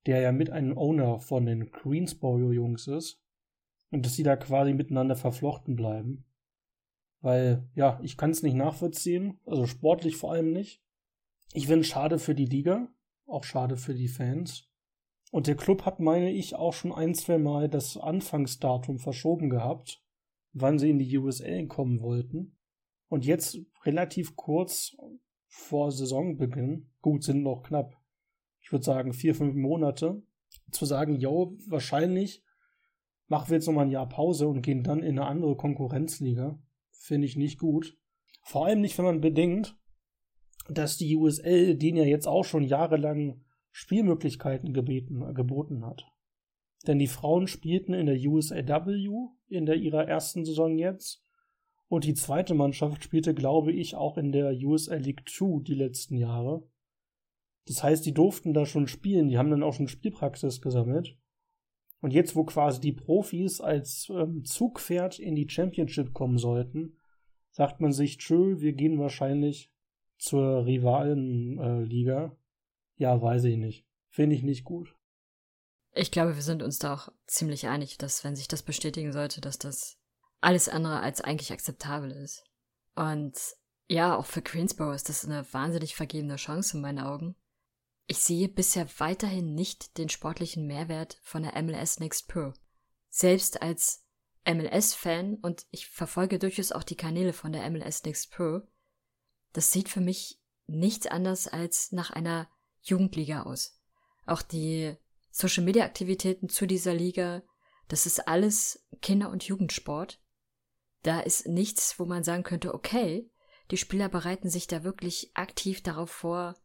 der 0.05 0.21
ja 0.21 0.31
mit 0.31 0.49
einem 0.49 0.77
Owner 0.77 1.19
von 1.19 1.45
den 1.45 1.71
Greensboro 1.71 2.51
Jungs 2.51 2.87
ist. 2.87 3.21
Und 3.91 4.05
dass 4.05 4.15
sie 4.15 4.23
da 4.23 4.35
quasi 4.35 4.73
miteinander 4.73 5.15
verflochten 5.15 5.75
bleiben. 5.75 6.25
Weil, 7.21 7.69
ja, 7.75 7.99
ich 8.01 8.17
kann 8.17 8.31
es 8.31 8.43
nicht 8.43 8.55
nachvollziehen, 8.55 9.39
also 9.45 9.67
sportlich 9.67 10.17
vor 10.17 10.33
allem 10.33 10.51
nicht. 10.51 10.81
Ich 11.53 11.67
finde 11.67 11.81
es 11.81 11.87
schade 11.87 12.17
für 12.17 12.33
die 12.33 12.47
Liga, 12.47 12.89
auch 13.27 13.43
schade 13.43 13.77
für 13.77 13.93
die 13.93 14.07
Fans. 14.07 14.72
Und 15.33 15.47
der 15.47 15.55
Club 15.55 15.83
hat, 15.83 15.99
meine 15.99 16.31
ich, 16.31 16.53
auch 16.53 16.73
schon 16.73 16.91
ein, 16.91 17.15
zwei 17.15 17.39
Mal 17.39 17.67
das 17.67 17.97
Anfangsdatum 17.97 18.99
verschoben 18.99 19.49
gehabt, 19.49 19.99
wann 20.51 20.77
sie 20.77 20.91
in 20.91 20.99
die 20.99 21.17
USL 21.17 21.65
kommen 21.65 22.01
wollten. 22.01 22.55
Und 23.07 23.25
jetzt 23.25 23.57
relativ 23.83 24.35
kurz 24.35 24.95
vor 25.47 25.91
Saisonbeginn, 25.91 26.91
gut, 27.01 27.23
sind 27.23 27.41
noch 27.41 27.63
knapp, 27.63 27.99
ich 28.61 28.71
würde 28.71 28.85
sagen 28.85 29.11
vier, 29.11 29.33
fünf 29.33 29.55
Monate, 29.55 30.21
zu 30.69 30.85
sagen, 30.85 31.15
yo, 31.15 31.57
wahrscheinlich 31.67 32.43
machen 33.25 33.49
wir 33.49 33.55
jetzt 33.55 33.65
nochmal 33.65 33.85
ein 33.85 33.91
Jahr 33.91 34.07
Pause 34.07 34.47
und 34.47 34.61
gehen 34.61 34.83
dann 34.83 35.01
in 35.01 35.17
eine 35.17 35.25
andere 35.25 35.57
Konkurrenzliga, 35.57 36.61
finde 36.91 37.25
ich 37.25 37.37
nicht 37.37 37.57
gut. 37.57 37.97
Vor 38.43 38.67
allem 38.67 38.81
nicht, 38.81 38.99
wenn 38.99 39.05
man 39.05 39.19
bedenkt, 39.19 39.75
dass 40.69 40.95
die 40.95 41.15
USL 41.15 41.75
denen 41.75 41.97
ja 41.97 42.03
jetzt 42.03 42.27
auch 42.27 42.45
schon 42.45 42.63
jahrelang 42.63 43.42
Spielmöglichkeiten 43.75 44.71
gebeten, 44.71 45.33
geboten 45.33 45.83
hat. 45.83 46.05
Denn 46.85 46.99
die 46.99 47.07
Frauen 47.07 47.47
spielten 47.47 47.93
in 47.93 48.05
der 48.05 48.17
USLW 48.17 49.09
in 49.47 49.65
der 49.65 49.75
ihrer 49.75 50.07
ersten 50.07 50.45
Saison 50.45 50.77
jetzt 50.77 51.21
Und 51.87 52.05
die 52.05 52.13
zweite 52.13 52.53
Mannschaft 52.53 53.03
spielte, 53.03 53.33
glaube 53.33 53.71
ich, 53.71 53.95
auch 53.95 54.17
in 54.17 54.31
der 54.31 54.51
USL 54.51 54.99
League 54.99 55.27
2 55.27 55.63
die 55.63 55.75
letzten 55.75 56.17
Jahre. 56.17 56.67
Das 57.65 57.83
heißt, 57.83 58.05
die 58.05 58.13
durften 58.13 58.53
da 58.53 58.65
schon 58.65 58.87
spielen, 58.87 59.27
die 59.27 59.37
haben 59.37 59.49
dann 59.49 59.63
auch 59.63 59.73
schon 59.73 59.87
Spielpraxis 59.87 60.61
gesammelt. 60.61 61.17
Und 62.01 62.13
jetzt, 62.13 62.35
wo 62.35 62.43
quasi 62.43 62.79
die 62.79 62.91
Profis 62.91 63.59
als 63.59 64.11
ähm, 64.13 64.43
Zugpferd 64.43 65.19
in 65.19 65.35
die 65.35 65.49
Championship 65.49 66.13
kommen 66.13 66.37
sollten, 66.37 66.97
sagt 67.51 67.79
man 67.79 67.91
sich, 67.91 68.17
tschö, 68.17 68.59
wir 68.59 68.73
gehen 68.73 68.99
wahrscheinlich 68.99 69.71
zur 70.17 70.65
Rivalenliga. 70.65 72.25
Äh, 72.25 72.42
ja, 73.03 73.21
weiß 73.21 73.43
ich 73.43 73.57
nicht. 73.57 73.85
Finde 74.09 74.33
ich 74.33 74.43
nicht 74.43 74.63
gut. 74.63 74.95
Ich 75.93 76.09
glaube, 76.09 76.35
wir 76.35 76.41
sind 76.41 76.63
uns 76.63 76.79
da 76.79 76.93
auch 76.93 77.09
ziemlich 77.27 77.67
einig, 77.67 77.97
dass 77.97 78.23
wenn 78.23 78.37
sich 78.37 78.47
das 78.47 78.63
bestätigen 78.63 79.11
sollte, 79.11 79.41
dass 79.41 79.59
das 79.59 79.97
alles 80.39 80.69
andere 80.69 81.01
als 81.01 81.19
eigentlich 81.19 81.51
akzeptabel 81.51 82.11
ist. 82.11 82.45
Und 82.95 83.37
ja, 83.89 84.15
auch 84.15 84.25
für 84.25 84.41
Greensboro 84.41 84.93
ist 84.93 85.09
das 85.09 85.25
eine 85.25 85.45
wahnsinnig 85.51 85.95
vergebene 85.95 86.37
Chance 86.37 86.77
in 86.77 86.81
meinen 86.81 86.99
Augen. 86.99 87.35
Ich 88.07 88.19
sehe 88.19 88.47
bisher 88.47 88.87
weiterhin 88.99 89.53
nicht 89.53 89.97
den 89.97 90.07
sportlichen 90.07 90.65
Mehrwert 90.65 91.19
von 91.23 91.43
der 91.43 91.61
MLS 91.61 91.99
Next 91.99 92.29
Pro. 92.29 92.53
Selbst 93.09 93.61
als 93.61 94.05
MLS-Fan 94.47 95.35
und 95.41 95.65
ich 95.71 95.87
verfolge 95.87 96.39
durchaus 96.39 96.71
auch 96.71 96.83
die 96.83 96.95
Kanäle 96.95 97.33
von 97.33 97.51
der 97.51 97.69
MLS 97.69 98.03
Next 98.05 98.31
Pro, 98.31 98.61
das 99.51 99.73
sieht 99.73 99.89
für 99.89 100.01
mich 100.01 100.39
nichts 100.67 101.05
anders 101.07 101.49
als 101.49 101.91
nach 101.91 102.09
einer 102.11 102.47
Jugendliga 102.83 103.43
aus. 103.43 103.79
Auch 104.25 104.41
die 104.41 104.95
Social 105.31 105.63
Media 105.63 105.83
Aktivitäten 105.83 106.49
zu 106.49 106.67
dieser 106.67 106.93
Liga, 106.93 107.41
das 107.87 108.05
ist 108.05 108.27
alles 108.27 108.85
Kinder- 109.01 109.29
und 109.29 109.43
Jugendsport. 109.43 110.21
Da 111.01 111.19
ist 111.19 111.47
nichts, 111.47 111.99
wo 111.99 112.05
man 112.05 112.23
sagen 112.23 112.43
könnte, 112.43 112.73
okay, 112.73 113.29
die 113.71 113.77
Spieler 113.77 114.09
bereiten 114.09 114.49
sich 114.49 114.67
da 114.67 114.83
wirklich 114.83 115.31
aktiv 115.33 115.81
darauf 115.81 116.11
vor, 116.11 116.55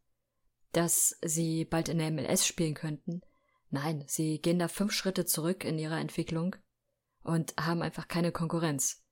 dass 0.71 1.17
sie 1.23 1.65
bald 1.65 1.89
in 1.89 1.97
der 1.97 2.11
MLS 2.11 2.45
spielen 2.45 2.75
könnten. 2.75 3.21
Nein, 3.69 4.03
sie 4.07 4.39
gehen 4.39 4.59
da 4.59 4.67
fünf 4.67 4.93
Schritte 4.93 5.25
zurück 5.25 5.63
in 5.63 5.79
ihrer 5.79 5.99
Entwicklung 5.99 6.55
und 7.23 7.55
haben 7.59 7.81
einfach 7.81 8.07
keine 8.07 8.31
Konkurrenz. 8.31 9.03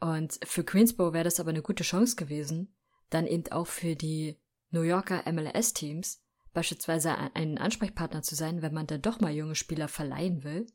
Und 0.00 0.38
für 0.44 0.64
Greensboro 0.64 1.12
wäre 1.12 1.24
das 1.24 1.40
aber 1.40 1.50
eine 1.50 1.62
gute 1.62 1.84
Chance 1.84 2.16
gewesen, 2.16 2.74
dann 3.10 3.26
eben 3.26 3.50
auch 3.52 3.66
für 3.66 3.94
die 3.94 4.40
New 4.70 4.82
Yorker 4.82 5.30
MLS-Teams 5.30 6.22
beispielsweise 6.52 7.16
einen 7.34 7.58
Ansprechpartner 7.58 8.22
zu 8.22 8.34
sein, 8.34 8.62
wenn 8.62 8.74
man 8.74 8.86
dann 8.86 9.02
doch 9.02 9.20
mal 9.20 9.32
junge 9.32 9.54
Spieler 9.54 9.88
verleihen 9.88 10.44
will, 10.44 10.66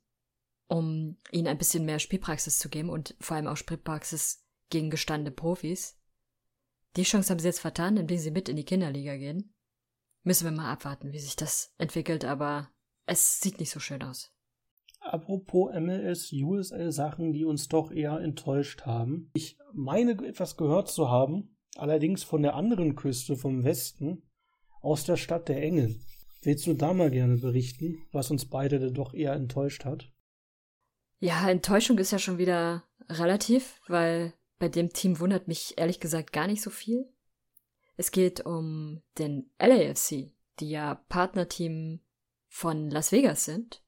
um 0.67 1.17
ihnen 1.31 1.48
ein 1.48 1.57
bisschen 1.57 1.86
mehr 1.86 2.00
Spielpraxis 2.00 2.60
zu 2.60 2.69
geben 2.69 2.89
und 2.89 3.15
vor 3.19 3.38
allem 3.38 3.48
auch 3.48 3.57
Spielpraxis 3.57 4.46
gegen 4.69 4.89
gestandene 4.89 5.31
Profis. 5.31 6.00
Die 6.96 7.03
Chance 7.03 7.31
haben 7.31 7.39
sie 7.39 7.48
jetzt 7.48 7.60
vertan, 7.60 7.98
indem 7.98 8.17
sie 8.17 8.31
mit 8.31 8.50
in 8.50 8.55
die 8.55 8.65
Kinderliga 8.65 9.15
gehen. 9.17 9.53
Müssen 10.24 10.46
wir 10.46 10.51
mal 10.51 10.72
abwarten, 10.72 11.13
wie 11.13 11.19
sich 11.19 11.36
das 11.36 11.74
entwickelt, 11.77 12.25
aber 12.25 12.69
es 13.05 13.39
sieht 13.39 13.60
nicht 13.60 13.72
so 13.72 13.79
schön 13.79 14.03
aus. 14.03 14.34
Apropos 15.00 15.74
MLS, 15.74 16.34
USL 16.34 16.91
Sachen, 16.91 17.31
die 17.31 17.46
uns 17.46 17.67
doch 17.67 17.91
eher 17.91 18.19
enttäuscht 18.19 18.81
haben. 18.81 19.31
Ich 19.36 19.57
meine 19.74 20.12
etwas 20.25 20.57
gehört 20.57 20.89
zu 20.89 21.10
haben, 21.10 21.55
allerdings 21.77 22.24
von 22.24 22.41
der 22.41 22.55
anderen 22.55 22.96
Küste 22.96 23.38
vom 23.38 23.63
Westen, 23.63 24.26
aus 24.81 25.03
der 25.03 25.17
Stadt 25.17 25.50
der 25.50 25.62
Engel. 25.62 26.00
Willst 26.43 26.67
du 26.67 26.74
da 26.74 26.93
mal 26.93 27.12
gerne 27.12 27.38
berichten, 27.38 28.05
was 28.12 28.31
uns 28.31 28.46
beide 28.46 28.79
denn 28.79 28.93
doch 28.93 29.13
eher 29.13 29.34
enttäuscht 29.34 29.86
hat? 29.86 30.12
Ja, 31.19 31.50
Enttäuschung 31.50 31.98
ist 31.98 32.12
ja 32.12 32.19
schon 32.19 32.38
wieder 32.38 32.84
relativ, 33.10 33.81
weil 33.88 34.34
bei 34.60 34.69
dem 34.69 34.93
Team 34.93 35.19
wundert 35.19 35.48
mich 35.48 35.77
ehrlich 35.77 36.00
gesagt 36.00 36.31
gar 36.31 36.48
nicht 36.48 36.62
so 36.62 36.69
viel. 36.69 37.10
Es 37.96 38.12
geht 38.12 38.46
um 38.46 39.01
den 39.17 39.50
LAFC, 39.60 40.31
die 40.60 40.69
ja 40.69 40.96
Partnerteam 41.10 42.00
von 42.48 42.89
Las 42.89 43.12
Vegas 43.12 43.46
sind 43.46 43.84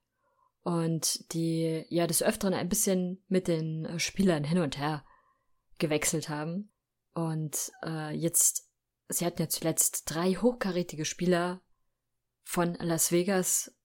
und 0.61 1.33
die 1.33 1.85
ja 1.89 2.07
des 2.07 2.23
Öfteren 2.23 2.53
ein 2.53 2.69
bisschen 2.69 3.23
mit 3.27 3.47
den 3.47 3.99
Spielern 3.99 4.43
hin 4.43 4.59
und 4.59 4.77
her 4.77 5.05
gewechselt 5.77 6.29
haben. 6.29 6.71
Und 7.13 7.71
äh, 7.83 8.15
jetzt, 8.15 8.68
sie 9.09 9.25
hatten 9.25 9.41
ja 9.41 9.49
zuletzt 9.49 10.03
drei 10.05 10.35
hochkarätige 10.35 11.03
Spieler 11.03 11.61
von 12.43 12.75
Las 12.75 13.11
Vegas 13.11 13.75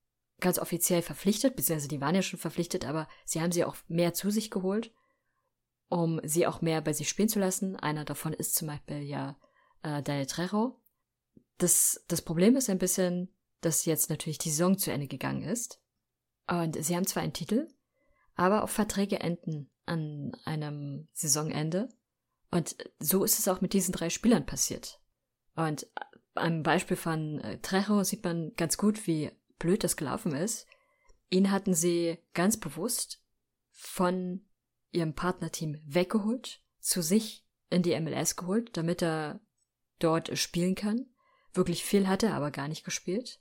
ganz 0.40 0.58
offiziell 0.58 1.02
verpflichtet, 1.02 1.56
beziehungsweise 1.56 1.88
die 1.88 2.00
waren 2.00 2.14
ja 2.14 2.22
schon 2.22 2.38
verpflichtet, 2.38 2.84
aber 2.84 3.08
sie 3.24 3.40
haben 3.40 3.52
sie 3.52 3.64
auch 3.64 3.76
mehr 3.88 4.14
zu 4.14 4.30
sich 4.30 4.50
geholt, 4.50 4.92
um 5.88 6.20
sie 6.22 6.46
auch 6.46 6.60
mehr 6.60 6.80
bei 6.80 6.92
sich 6.92 7.08
spielen 7.08 7.28
zu 7.28 7.38
lassen. 7.38 7.76
Einer 7.76 8.04
davon 8.04 8.32
ist 8.32 8.54
zum 8.54 8.68
Beispiel 8.68 9.02
ja 9.02 9.38
äh, 9.82 10.02
Daniel 10.02 10.26
Trejo. 10.26 10.80
Das, 11.58 12.04
das 12.08 12.22
Problem 12.22 12.56
ist 12.56 12.68
ein 12.68 12.78
bisschen, 12.78 13.34
dass 13.60 13.84
jetzt 13.86 14.10
natürlich 14.10 14.38
die 14.38 14.50
Saison 14.50 14.76
zu 14.76 14.92
Ende 14.92 15.06
gegangen 15.06 15.42
ist. 15.42 15.80
Und 16.46 16.82
sie 16.84 16.94
haben 16.94 17.06
zwar 17.06 17.22
einen 17.22 17.32
Titel, 17.32 17.68
aber 18.34 18.64
auch 18.64 18.68
Verträge 18.68 19.20
enden 19.20 19.70
an 19.86 20.32
einem 20.44 21.08
Saisonende. 21.12 21.88
Und 22.50 22.76
so 22.98 23.24
ist 23.24 23.38
es 23.38 23.48
auch 23.48 23.60
mit 23.60 23.72
diesen 23.72 23.92
drei 23.92 24.10
Spielern 24.10 24.44
passiert. 24.44 25.00
Und 25.54 25.86
am 26.34 26.62
Beispiel 26.62 26.96
von 26.96 27.40
äh, 27.40 27.58
Trejo 27.58 28.02
sieht 28.02 28.24
man 28.24 28.52
ganz 28.56 28.76
gut, 28.76 29.06
wie 29.06 29.30
blöd 29.58 29.84
das 29.84 29.96
gelaufen 29.96 30.34
ist. 30.34 30.66
Ihn 31.30 31.50
hatten 31.50 31.74
sie 31.74 32.18
ganz 32.34 32.58
bewusst 32.58 33.22
von 33.70 34.44
ihrem 34.90 35.14
Partnerteam 35.14 35.80
weggeholt, 35.84 36.62
zu 36.80 37.02
sich 37.02 37.46
in 37.70 37.82
die 37.82 37.98
MLS 38.00 38.36
geholt, 38.36 38.76
damit 38.76 39.02
er 39.02 39.40
dort 39.98 40.36
spielen 40.38 40.74
kann. 40.74 41.06
Wirklich 41.52 41.84
viel 41.84 42.08
hat 42.08 42.22
er 42.22 42.34
aber 42.34 42.50
gar 42.50 42.68
nicht 42.68 42.84
gespielt. 42.84 43.40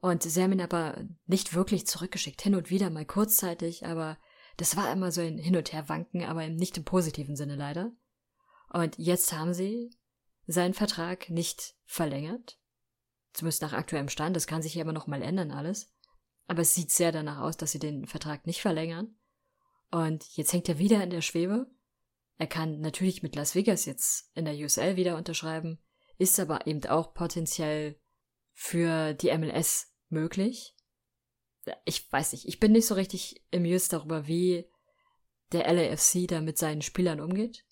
Und 0.00 0.24
sie 0.24 0.42
haben 0.42 0.52
ihn 0.52 0.60
aber 0.60 1.04
nicht 1.26 1.54
wirklich 1.54 1.86
zurückgeschickt, 1.86 2.42
hin 2.42 2.56
und 2.56 2.70
wieder 2.70 2.90
mal 2.90 3.06
kurzzeitig, 3.06 3.86
aber 3.86 4.18
das 4.56 4.76
war 4.76 4.92
immer 4.92 5.12
so 5.12 5.20
ein 5.20 5.38
Hin- 5.38 5.56
und 5.56 5.72
Herwanken, 5.72 6.24
aber 6.24 6.48
nicht 6.48 6.76
im 6.76 6.84
positiven 6.84 7.36
Sinne 7.36 7.54
leider. 7.54 7.92
Und 8.70 8.98
jetzt 8.98 9.32
haben 9.32 9.54
sie 9.54 9.90
seinen 10.46 10.74
Vertrag 10.74 11.30
nicht 11.30 11.74
verlängert. 11.84 12.58
Zumindest 13.32 13.62
nach 13.62 13.72
aktuellem 13.72 14.08
Stand, 14.08 14.36
das 14.36 14.46
kann 14.46 14.62
sich 14.62 14.74
ja 14.74 14.82
immer 14.82 14.92
noch 14.92 15.06
mal 15.06 15.22
ändern 15.22 15.50
alles. 15.50 15.92
Aber 16.46 16.62
es 16.62 16.74
sieht 16.74 16.90
sehr 16.90 17.12
danach 17.12 17.40
aus, 17.40 17.56
dass 17.56 17.72
sie 17.72 17.78
den 17.78 18.06
Vertrag 18.06 18.46
nicht 18.46 18.60
verlängern. 18.60 19.16
Und 19.90 20.24
jetzt 20.36 20.52
hängt 20.52 20.68
er 20.68 20.78
wieder 20.78 21.02
in 21.02 21.10
der 21.10 21.22
Schwebe. 21.22 21.70
Er 22.38 22.46
kann 22.46 22.80
natürlich 22.80 23.22
mit 23.22 23.36
Las 23.36 23.54
Vegas 23.54 23.84
jetzt 23.84 24.30
in 24.34 24.44
der 24.44 24.56
USL 24.56 24.96
wieder 24.96 25.16
unterschreiben, 25.16 25.78
ist 26.18 26.40
aber 26.40 26.66
eben 26.66 26.84
auch 26.86 27.14
potenziell 27.14 28.00
für 28.52 29.14
die 29.14 29.36
MLS 29.36 29.94
möglich. 30.08 30.74
Ich 31.84 32.10
weiß 32.10 32.32
nicht, 32.32 32.48
ich 32.48 32.58
bin 32.58 32.72
nicht 32.72 32.86
so 32.86 32.94
richtig 32.94 33.44
amused 33.54 33.92
darüber, 33.92 34.26
wie 34.26 34.68
der 35.52 35.72
LAFC 35.72 36.26
da 36.26 36.40
mit 36.40 36.58
seinen 36.58 36.82
Spielern 36.82 37.20
umgeht, 37.20 37.64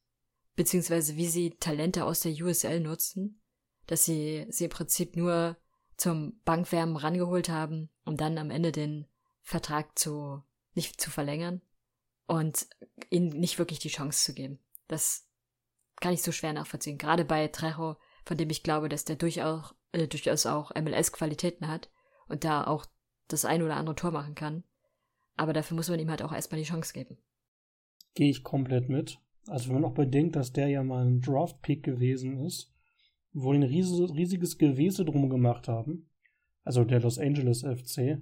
beziehungsweise 0.60 1.16
wie 1.16 1.26
sie 1.26 1.52
Talente 1.52 2.04
aus 2.04 2.20
der 2.20 2.32
USL 2.32 2.80
nutzen, 2.80 3.40
dass 3.86 4.04
sie 4.04 4.44
sie 4.50 4.64
im 4.64 4.70
Prinzip 4.70 5.16
nur 5.16 5.56
zum 5.96 6.38
Bankwärmen 6.44 6.96
rangeholt 6.96 7.48
haben, 7.48 7.88
um 8.04 8.18
dann 8.18 8.36
am 8.36 8.50
Ende 8.50 8.70
den 8.70 9.06
Vertrag 9.40 9.98
zu 9.98 10.42
nicht 10.74 11.00
zu 11.00 11.10
verlängern 11.10 11.62
und 12.26 12.66
ihnen 13.08 13.30
nicht 13.40 13.58
wirklich 13.58 13.78
die 13.78 13.88
Chance 13.88 14.22
zu 14.22 14.34
geben. 14.34 14.58
Das 14.86 15.26
kann 15.98 16.12
ich 16.12 16.20
so 16.20 16.30
schwer 16.30 16.52
nachvollziehen. 16.52 16.98
Gerade 16.98 17.24
bei 17.24 17.48
Trejo, 17.48 17.96
von 18.26 18.36
dem 18.36 18.50
ich 18.50 18.62
glaube, 18.62 18.90
dass 18.90 19.06
der 19.06 19.16
durchaus, 19.16 19.74
äh, 19.92 20.08
durchaus 20.08 20.44
auch 20.44 20.74
MLS-Qualitäten 20.74 21.68
hat 21.68 21.90
und 22.28 22.44
da 22.44 22.66
auch 22.66 22.84
das 23.28 23.46
ein 23.46 23.62
oder 23.62 23.76
andere 23.76 23.96
Tor 23.96 24.10
machen 24.10 24.34
kann. 24.34 24.64
Aber 25.36 25.54
dafür 25.54 25.74
muss 25.74 25.88
man 25.88 26.00
ihm 26.00 26.10
halt 26.10 26.20
auch 26.20 26.34
erstmal 26.34 26.60
die 26.60 26.68
Chance 26.68 26.92
geben. 26.92 27.16
Gehe 28.12 28.28
ich 28.28 28.44
komplett 28.44 28.90
mit. 28.90 29.22
Also 29.46 29.68
wenn 29.68 29.80
man 29.80 29.90
auch 29.90 29.94
bedenkt, 29.94 30.36
dass 30.36 30.52
der 30.52 30.68
ja 30.68 30.82
mal 30.82 31.04
ein 31.04 31.20
Draft-Pick 31.20 31.82
gewesen 31.82 32.38
ist, 32.38 32.72
wo 33.32 33.52
ein 33.52 33.62
riesiges 33.62 34.58
Gewese 34.58 35.04
drum 35.04 35.30
gemacht 35.30 35.68
haben, 35.68 36.10
also 36.64 36.84
der 36.84 37.00
Los 37.00 37.18
Angeles 37.18 37.62
FC, 37.62 38.18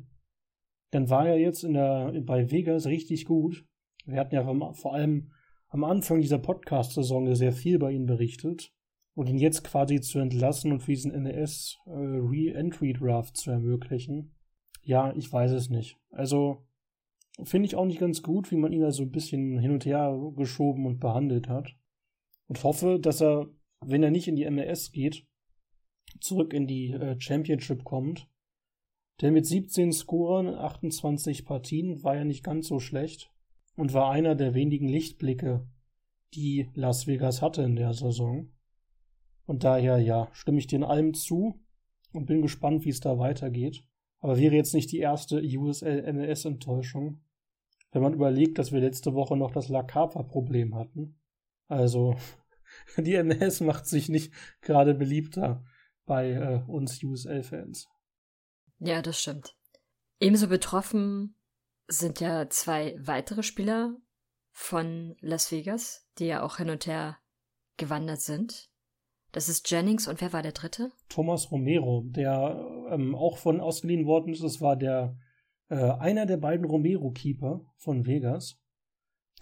dann 0.90 1.10
war 1.10 1.28
er 1.28 1.38
jetzt 1.38 1.64
in 1.64 1.74
der, 1.74 2.12
bei 2.24 2.50
Vegas 2.50 2.86
richtig 2.86 3.24
gut 3.24 3.66
wir 4.08 4.18
hatten 4.18 4.34
ja 4.34 4.72
vor 4.72 4.94
allem 4.94 5.32
am 5.68 5.84
Anfang 5.84 6.20
dieser 6.20 6.38
Podcast-Saison 6.38 7.34
sehr 7.34 7.52
viel 7.52 7.78
bei 7.78 7.92
ihm 7.92 8.06
berichtet. 8.06 8.72
Und 9.14 9.28
ihn 9.28 9.38
jetzt 9.38 9.64
quasi 9.64 10.00
zu 10.00 10.20
entlassen 10.20 10.70
und 10.70 10.80
für 10.80 10.92
diesen 10.92 11.10
NES 11.22 11.76
äh, 11.86 11.90
Re-Entry-Draft 11.90 13.36
zu 13.36 13.50
ermöglichen. 13.50 14.32
Ja, 14.84 15.12
ich 15.16 15.30
weiß 15.30 15.50
es 15.50 15.70
nicht. 15.70 15.96
Also 16.10 16.67
finde 17.44 17.66
ich 17.66 17.76
auch 17.76 17.84
nicht 17.84 18.00
ganz 18.00 18.22
gut, 18.22 18.50
wie 18.50 18.56
man 18.56 18.72
ihn 18.72 18.80
da 18.80 18.90
so 18.90 19.02
ein 19.02 19.10
bisschen 19.10 19.58
hin 19.58 19.70
und 19.70 19.84
her 19.84 20.18
geschoben 20.36 20.86
und 20.86 21.00
behandelt 21.00 21.48
hat. 21.48 21.76
Und 22.46 22.62
hoffe, 22.64 22.98
dass 23.00 23.20
er, 23.20 23.48
wenn 23.84 24.02
er 24.02 24.10
nicht 24.10 24.28
in 24.28 24.36
die 24.36 24.48
MLS 24.50 24.92
geht, 24.92 25.26
zurück 26.20 26.52
in 26.52 26.66
die 26.66 26.92
äh, 26.92 27.20
Championship 27.20 27.84
kommt. 27.84 28.28
Denn 29.20 29.34
mit 29.34 29.46
17 29.46 29.92
Scorern, 29.92 30.48
28 30.48 31.44
Partien 31.44 32.02
war 32.02 32.16
er 32.16 32.24
nicht 32.24 32.44
ganz 32.44 32.68
so 32.68 32.78
schlecht 32.78 33.32
und 33.76 33.92
war 33.92 34.10
einer 34.10 34.34
der 34.34 34.54
wenigen 34.54 34.88
Lichtblicke 34.88 35.66
die 36.34 36.68
Las 36.74 37.06
Vegas 37.06 37.42
hatte 37.42 37.62
in 37.62 37.76
der 37.76 37.94
Saison. 37.94 38.52
Und 39.46 39.64
daher, 39.64 39.98
ja, 39.98 40.28
stimme 40.32 40.58
ich 40.58 40.66
dir 40.66 40.76
in 40.76 40.84
allem 40.84 41.14
zu 41.14 41.60
und 42.12 42.26
bin 42.26 42.42
gespannt, 42.42 42.84
wie 42.84 42.90
es 42.90 43.00
da 43.00 43.18
weitergeht. 43.18 43.82
Aber 44.20 44.38
wäre 44.38 44.54
jetzt 44.54 44.74
nicht 44.74 44.92
die 44.92 44.98
erste 44.98 45.40
USL-MLS-Enttäuschung, 45.40 47.20
wenn 47.90 48.02
man 48.02 48.14
überlegt, 48.14 48.58
dass 48.58 48.72
wir 48.72 48.80
letzte 48.80 49.14
Woche 49.14 49.36
noch 49.36 49.50
das 49.50 49.68
La 49.68 49.82
Carpa-Problem 49.82 50.74
hatten. 50.74 51.18
Also, 51.66 52.16
die 52.96 53.22
MLS 53.22 53.60
macht 53.60 53.86
sich 53.86 54.08
nicht 54.08 54.32
gerade 54.60 54.94
beliebter 54.94 55.64
bei 56.06 56.32
äh, 56.32 56.62
uns 56.66 57.02
USL-Fans. 57.02 57.88
Ja, 58.78 59.02
das 59.02 59.20
stimmt. 59.20 59.56
Ebenso 60.20 60.48
betroffen 60.48 61.34
sind 61.86 62.20
ja 62.20 62.48
zwei 62.50 62.96
weitere 62.98 63.42
Spieler 63.42 63.96
von 64.50 65.16
Las 65.20 65.52
Vegas, 65.52 66.06
die 66.18 66.26
ja 66.26 66.42
auch 66.42 66.56
hin 66.56 66.70
und 66.70 66.86
her 66.86 67.18
gewandert 67.76 68.20
sind. 68.20 68.70
Das 69.32 69.48
ist 69.48 69.70
Jennings 69.70 70.08
und 70.08 70.20
wer 70.20 70.32
war 70.32 70.42
der 70.42 70.52
dritte? 70.52 70.90
Thomas 71.08 71.50
Romero, 71.50 72.02
der 72.06 72.88
ähm, 72.90 73.14
auch 73.14 73.38
von 73.38 73.60
ausgeliehen 73.60 74.06
worden 74.06 74.32
ist. 74.32 74.42
Das 74.42 74.60
war 74.60 74.76
der 74.76 75.16
äh, 75.68 75.76
einer 75.76 76.26
der 76.26 76.36
beiden 76.36 76.64
Romero-Keeper 76.66 77.64
von 77.76 78.06
Vegas, 78.06 78.60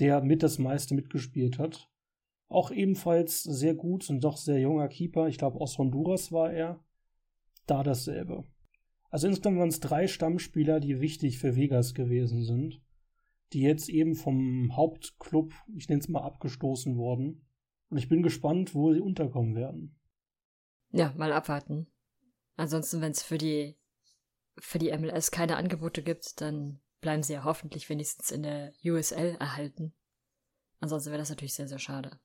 der 0.01 0.23
mit 0.23 0.43
das 0.43 0.59
meiste 0.59 0.95
mitgespielt 0.95 1.59
hat. 1.59 1.89
Auch 2.49 2.71
ebenfalls 2.71 3.43
sehr 3.43 3.75
gut 3.75 4.09
und 4.11 4.23
doch 4.23 4.37
sehr 4.37 4.61
junger 4.61 4.89
Keeper. 4.89 5.29
Ich 5.29 5.39
glaube, 5.39 5.61
aus 5.61 5.79
Honduras 5.79 6.31
war 6.33 6.53
er. 6.53 6.85
Da 7.67 7.83
dasselbe. 7.83 8.45
Also 9.11 9.27
insgesamt 9.27 9.59
waren 9.59 9.69
es 9.69 9.81
drei 9.81 10.07
Stammspieler, 10.07 10.79
die 10.79 11.01
wichtig 11.01 11.39
für 11.39 11.57
Vegas 11.57 11.95
gewesen 11.95 12.45
sind, 12.45 12.81
die 13.53 13.63
jetzt 13.63 13.89
eben 13.89 14.15
vom 14.15 14.77
Hauptclub, 14.77 15.53
ich 15.75 15.89
nenne 15.89 16.01
es 16.01 16.09
mal, 16.09 16.23
abgestoßen 16.23 16.97
wurden. 16.97 17.47
Und 17.89 17.99
ich 17.99 18.09
bin 18.09 18.23
gespannt, 18.23 18.75
wo 18.75 18.93
sie 18.93 19.01
unterkommen 19.01 19.55
werden. 19.55 19.99
Ja, 20.91 21.13
mal 21.17 21.33
abwarten. 21.33 21.87
Ansonsten, 22.57 23.01
wenn 23.01 23.13
es 23.13 23.23
für 23.23 23.39
die 23.39 23.77
für 24.59 24.79
die 24.79 24.97
MLS 24.97 25.31
keine 25.31 25.57
Angebote 25.57 26.03
gibt, 26.03 26.41
dann 26.41 26.81
bleiben 27.01 27.23
sie 27.23 27.35
ja 27.35 27.45
hoffentlich 27.45 27.89
wenigstens 27.89 28.31
in 28.31 28.43
der 28.43 28.73
USL 28.85 29.37
erhalten. 29.39 29.95
Ansonsten 30.81 31.11
wäre 31.11 31.19
das 31.21 31.31
natürlich 31.31 31.55
sehr, 31.55 31.69
sehr 31.69 31.79
schade. 31.79 32.19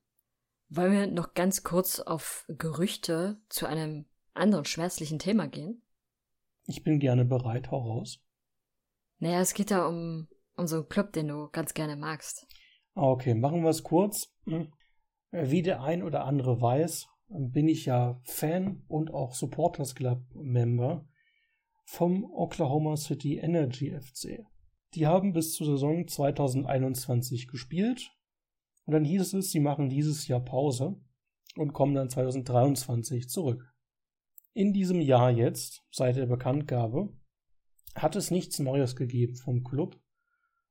Wollen 0.68 0.92
wir 0.92 1.06
noch 1.06 1.34
ganz 1.34 1.62
kurz 1.64 2.00
auf 2.00 2.44
Gerüchte 2.48 3.40
zu 3.48 3.66
einem 3.66 4.06
anderen 4.34 4.64
schmerzlichen 4.64 5.18
Thema 5.18 5.46
gehen? 5.46 5.82
Ich 6.66 6.82
bin 6.82 6.98
gerne 6.98 7.24
bereit, 7.24 7.70
hau 7.70 7.78
raus. 7.78 8.20
Naja, 9.18 9.40
es 9.40 9.54
geht 9.54 9.70
da 9.70 9.86
um, 9.86 10.28
um 10.56 10.66
so 10.66 10.76
einen 10.76 10.88
Club, 10.88 11.12
den 11.12 11.28
du 11.28 11.48
ganz 11.50 11.74
gerne 11.74 11.96
magst. 11.96 12.46
Ah, 12.94 13.08
okay, 13.08 13.34
machen 13.34 13.62
wir 13.62 13.70
es 13.70 13.82
kurz. 13.82 14.34
Hm. 14.46 14.72
Wie 15.30 15.62
der 15.62 15.82
ein 15.82 16.02
oder 16.02 16.24
andere 16.24 16.60
weiß, 16.60 17.08
bin 17.28 17.68
ich 17.68 17.86
ja 17.86 18.20
Fan 18.24 18.82
und 18.88 19.12
auch 19.12 19.34
Supporters 19.34 19.94
Club 19.94 20.22
Member 20.34 21.06
vom 21.84 22.24
Oklahoma 22.24 22.96
City 22.96 23.38
Energy 23.38 23.98
FC. 23.98 24.44
Die 24.94 25.06
haben 25.06 25.32
bis 25.32 25.54
zur 25.54 25.66
Saison 25.66 26.06
2021 26.06 27.48
gespielt 27.48 28.10
und 28.84 28.92
dann 28.92 29.04
hieß 29.04 29.34
es, 29.34 29.50
sie 29.50 29.60
machen 29.60 29.88
dieses 29.88 30.28
Jahr 30.28 30.40
Pause 30.40 31.00
und 31.56 31.72
kommen 31.72 31.94
dann 31.94 32.10
2023 32.10 33.28
zurück. 33.28 33.72
In 34.54 34.72
diesem 34.72 35.00
Jahr 35.00 35.30
jetzt, 35.30 35.82
seit 35.90 36.16
der 36.16 36.26
Bekanntgabe, 36.26 37.12
hat 37.94 38.16
es 38.16 38.30
nichts 38.30 38.58
Neues 38.58 38.96
gegeben 38.96 39.36
vom 39.36 39.64
Club, 39.64 39.98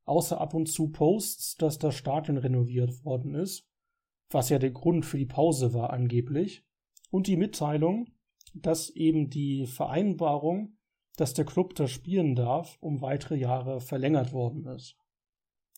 außer 0.05 0.39
ab 0.39 0.53
und 0.53 0.67
zu 0.67 0.91
Posts, 0.91 1.55
dass 1.55 1.77
das 1.77 1.95
Stadion 1.95 2.37
renoviert 2.37 3.03
worden 3.03 3.35
ist, 3.35 3.67
was 4.29 4.49
ja 4.49 4.59
der 4.59 4.71
Grund 4.71 5.05
für 5.05 5.17
die 5.17 5.25
Pause 5.25 5.73
war 5.73 5.91
angeblich, 5.91 6.63
und 7.09 7.27
die 7.27 7.37
Mitteilung, 7.37 8.07
dass 8.53 8.89
eben 8.89 9.29
die 9.29 9.65
Vereinbarung, 9.65 10.77
dass 11.17 11.33
der 11.33 11.45
Club 11.45 11.75
da 11.75 11.87
spielen 11.87 12.35
darf, 12.35 12.77
um 12.81 13.01
weitere 13.01 13.35
Jahre 13.35 13.81
verlängert 13.81 14.33
worden 14.33 14.65
ist. 14.65 14.97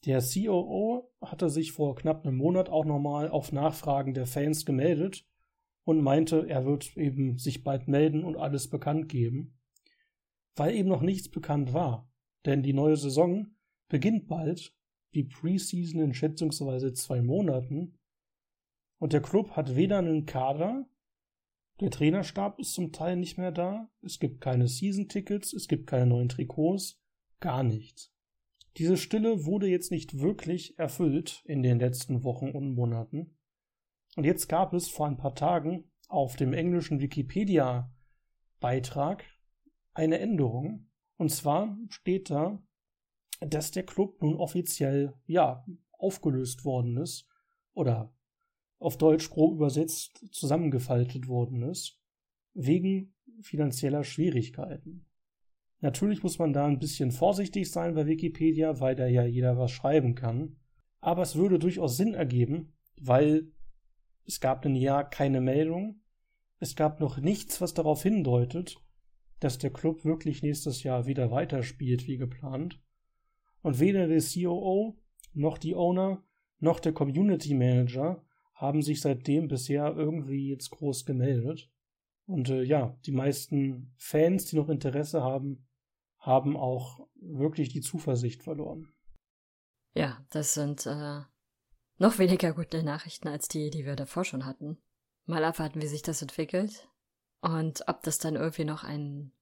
Der 0.06 0.22
COO 0.22 1.12
hatte 1.22 1.50
sich 1.50 1.72
vor 1.72 1.96
knapp 1.96 2.26
einem 2.26 2.38
Monat 2.38 2.69
auch 2.69 2.86
nochmal 2.86 3.30
auf 3.30 3.52
Nachfragen 3.52 4.13
der 4.13 4.26
Fans 4.26 4.65
gemeldet 4.65 5.26
und 5.86 6.02
meinte, 6.02 6.48
er 6.48 6.65
wird 6.65 6.98
eben 6.98 7.38
sich 7.38 7.63
bald 7.63 7.88
melden 7.88 8.24
und 8.24 8.36
alles 8.36 8.69
bekannt 8.69 9.10
geben, 9.10 9.60
weil 10.56 10.76
eben 10.76 10.89
noch 10.89 11.02
nichts 11.02 11.30
bekannt 11.30 11.74
war. 11.74 12.12
Denn 12.46 12.63
die 12.63 12.74
neue 12.74 12.98
Saison 12.98 13.48
beginnt 13.88 14.28
bald, 14.28 14.76
die 15.13 15.24
Preseason 15.24 16.02
in 16.02 16.13
schätzungsweise 16.13 16.93
zwei 16.93 17.22
Monaten, 17.22 17.98
und 19.00 19.12
der 19.12 19.22
Club 19.22 19.52
hat 19.52 19.76
weder 19.76 19.98
einen 19.98 20.26
Kader, 20.26 20.86
der 21.80 21.90
Trainerstab 21.90 22.60
ist 22.60 22.74
zum 22.74 22.92
Teil 22.92 23.18
nicht 23.18 23.38
mehr 23.38 23.52
da, 23.52 23.90
es 24.02 24.20
gibt 24.20 24.42
keine 24.42 24.68
Season-Tickets, 24.68 25.54
es 25.54 25.68
gibt 25.68 25.88
keine 25.88 26.06
neuen 26.06 26.30
Trikots, 26.30 27.02
gar 27.40 27.64
nichts. 27.64 28.14
Diese 28.78 28.98
Stille 28.98 29.46
wurde 29.46 29.68
jetzt 29.68 29.92
nicht 29.92 30.20
wirklich 30.20 30.80
erfüllt 30.80 31.44
in 31.46 31.62
den 31.62 31.80
letzten 31.80 32.24
Wochen 32.24 32.50
und 32.52 32.74
Monaten. 32.74 33.38
Und 34.16 34.24
jetzt 34.24 34.48
gab 34.48 34.74
es 34.74 34.88
vor 34.88 35.08
ein 35.08 35.18
paar 35.18 35.36
Tagen 35.36 35.92
auf 36.08 36.36
dem 36.36 36.54
englischen 36.54 37.00
Wikipedia-Beitrag 37.00 39.24
eine 39.94 40.20
Änderung. 40.20 40.90
Und 41.18 41.30
zwar 41.30 41.78
steht 41.90 42.30
da, 42.30 42.62
dass 43.42 43.72
der 43.72 43.86
Club 43.86 44.22
nun 44.22 44.38
offiziell, 44.38 45.16
ja, 45.26 45.66
aufgelöst 45.92 46.64
worden 46.66 46.98
ist 46.98 47.28
oder 47.74 48.14
auf 48.84 48.98
Deutsch 48.98 49.30
grob 49.30 49.56
übersetzt 49.56 50.26
zusammengefaltet 50.32 51.28
worden 51.28 51.63
ist, 51.63 52.00
wegen 52.54 53.13
finanzieller 53.41 54.04
Schwierigkeiten. 54.04 55.06
Natürlich 55.80 56.24
muss 56.24 56.38
man 56.39 56.54
da 56.54 56.65
ein 56.65 56.80
bisschen 56.80 57.12
vorsichtig 57.12 57.72
sein 57.72 57.96
bei 57.96 58.06
Wikipedia, 58.06 58.80
weil 58.80 58.96
da 58.96 59.08
ja 59.08 59.26
jeder 59.26 59.58
was 59.58 59.72
schreiben 59.72 60.15
kann. 60.15 60.58
Aber 61.00 61.22
es 61.22 61.36
würde 61.36 61.60
durchaus 61.60 61.98
Sinn 61.98 62.13
ergeben, 62.13 62.74
weil 63.00 63.52
es 64.26 64.39
gab 64.39 64.65
ein 64.65 64.76
Jahr 64.76 65.10
keine 65.10 65.41
Meldung. 65.41 66.02
Es 66.60 66.76
gab 66.76 67.00
noch 67.00 67.17
nichts, 67.17 67.60
was 67.60 67.74
darauf 67.74 68.04
hindeutet, 68.04 68.78
dass 69.39 69.58
der 69.58 69.72
Club 69.72 70.06
wirklich 70.06 70.41
nächstes 70.41 70.84
Jahr 70.84 71.06
wieder 71.06 71.32
weiterspielt 71.32 72.08
wie 72.08 72.17
geplant. 72.17 72.82
Und 73.62 73.80
weder 73.80 74.08
der 74.08 74.22
COO 74.22 74.98
noch 75.34 75.58
die 75.58 75.76
Owner 75.76 76.24
noch 76.60 76.80
der 76.80 76.93
Community 76.93 77.54
Manager 77.54 78.24
haben 78.54 78.82
sich 78.82 79.02
seitdem 79.02 79.48
bisher 79.48 79.96
irgendwie 79.96 80.50
jetzt 80.50 80.70
groß 80.72 81.06
gemeldet. 81.06 81.70
Und 82.26 82.50
äh, 82.50 82.63
ja, 82.63 82.98
die 83.06 83.12
meisten 83.12 83.94
Fans, 83.98 84.46
die 84.46 84.56
noch 84.56 84.70
Interesse 84.70 85.22
haben, 85.22 85.68
haben 86.20 86.56
auch 86.56 87.08
wirklich 87.16 87.70
die 87.70 87.82
Zuversicht 87.82 88.44
verloren. 88.44 88.94
Ja, 89.94 90.26
das 90.30 90.54
sind 90.54 90.86
äh, 90.86 91.22
noch 91.98 92.18
weniger 92.18 92.54
gute 92.54 92.84
Nachrichten 92.84 93.28
als 93.28 93.48
die, 93.48 93.70
die 93.70 93.86
wir 93.86 93.96
davor 93.96 94.24
schon 94.24 94.46
hatten. 94.46 94.78
Mal 95.26 95.44
abwarten, 95.44 95.82
wie 95.82 95.88
sich 95.88 96.02
das 96.02 96.22
entwickelt 96.22 96.89
und 97.42 97.88
ob 97.88 98.02
das 98.04 98.18
dann 98.18 98.36
irgendwie 98.36 98.66
noch 98.66 98.84
einen, 98.84 99.34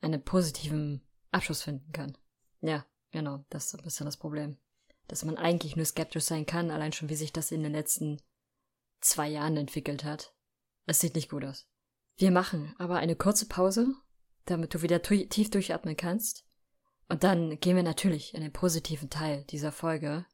einen 0.00 0.22
positiven 0.22 1.02
Abschluss 1.30 1.62
finden 1.62 1.92
kann. 1.92 2.16
Ja, 2.60 2.84
genau, 3.10 3.44
das 3.50 3.66
ist 3.66 3.74
ein 3.74 3.84
bisschen 3.84 4.06
das 4.06 4.16
Problem. 4.16 4.56
Dass 5.08 5.24
man 5.24 5.36
eigentlich 5.36 5.76
nur 5.76 5.84
skeptisch 5.84 6.24
sein 6.24 6.46
kann, 6.46 6.70
allein 6.70 6.92
schon 6.92 7.08
wie 7.08 7.16
sich 7.16 7.32
das 7.32 7.52
in 7.52 7.62
den 7.62 7.72
letzten 7.72 8.20
zwei 9.00 9.28
Jahren 9.28 9.56
entwickelt 9.56 10.04
hat. 10.04 10.34
Es 10.86 11.00
sieht 11.00 11.14
nicht 11.14 11.30
gut 11.30 11.44
aus. 11.44 11.66
Wir 12.16 12.30
machen 12.30 12.74
aber 12.78 12.96
eine 12.96 13.16
kurze 13.16 13.46
Pause, 13.46 13.94
damit 14.46 14.74
du 14.74 14.82
wieder 14.82 15.02
tief 15.02 15.50
durchatmen 15.50 15.96
kannst. 15.96 16.44
Und 17.08 17.24
dann 17.24 17.58
gehen 17.60 17.76
wir 17.76 17.82
natürlich 17.82 18.34
in 18.34 18.42
den 18.42 18.52
positiven 18.52 19.10
Teil 19.10 19.44
dieser 19.44 19.72
Folge 19.72 20.26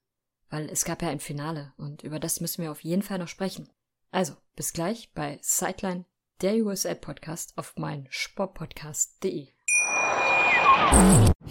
weil 0.50 0.68
es 0.70 0.85
gab 0.85 1.02
ja 1.02 1.09
ein 1.09 1.20
Finale 1.20 1.72
und 1.76 2.02
über 2.02 2.20
das 2.20 2.40
müssen 2.40 2.62
wir 2.62 2.70
auf 2.70 2.85
jeden 2.85 3.02
Fall 3.02 3.18
noch 3.18 3.29
sprechen. 3.29 3.68
Also, 4.11 4.35
bis 4.55 4.72
gleich 4.72 5.12
bei 5.14 5.38
Sideline, 5.42 6.05
der 6.40 6.55
USL-Podcast 6.57 7.55
auf 7.57 7.74
mein 7.76 8.07
Sportpodcast.de. 8.11 9.48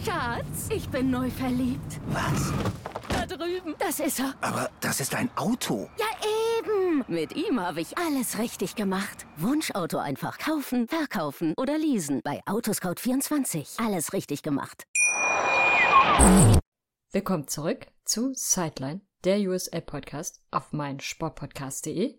Schatz, 0.04 0.68
ich 0.70 0.88
bin 0.88 1.10
neu 1.10 1.30
verliebt. 1.30 2.00
Was? 2.06 2.52
Da 3.08 3.26
drüben. 3.26 3.74
Das 3.78 4.00
ist 4.00 4.20
er. 4.20 4.34
Aber 4.40 4.70
das 4.80 5.00
ist 5.00 5.14
ein 5.14 5.30
Auto. 5.36 5.90
Ja, 5.98 6.06
Mit 7.08 7.36
ihm 7.36 7.60
habe 7.60 7.82
ich 7.82 7.98
alles 7.98 8.38
richtig 8.38 8.74
gemacht. 8.74 9.26
Wunschauto 9.36 9.98
einfach 9.98 10.38
kaufen, 10.38 10.88
verkaufen 10.88 11.52
oder 11.58 11.76
leasen. 11.76 12.22
Bei 12.24 12.42
Autoscout24. 12.46 13.84
Alles 13.84 14.14
richtig 14.14 14.42
gemacht. 14.42 14.84
Willkommen 17.12 17.48
zurück 17.48 17.86
zu 18.04 18.32
Sideline, 18.34 19.02
der 19.24 19.38
USL 19.40 19.82
Podcast 19.82 20.42
auf 20.50 20.72
mein 20.72 20.98
Sportpodcast.de. 20.98 22.18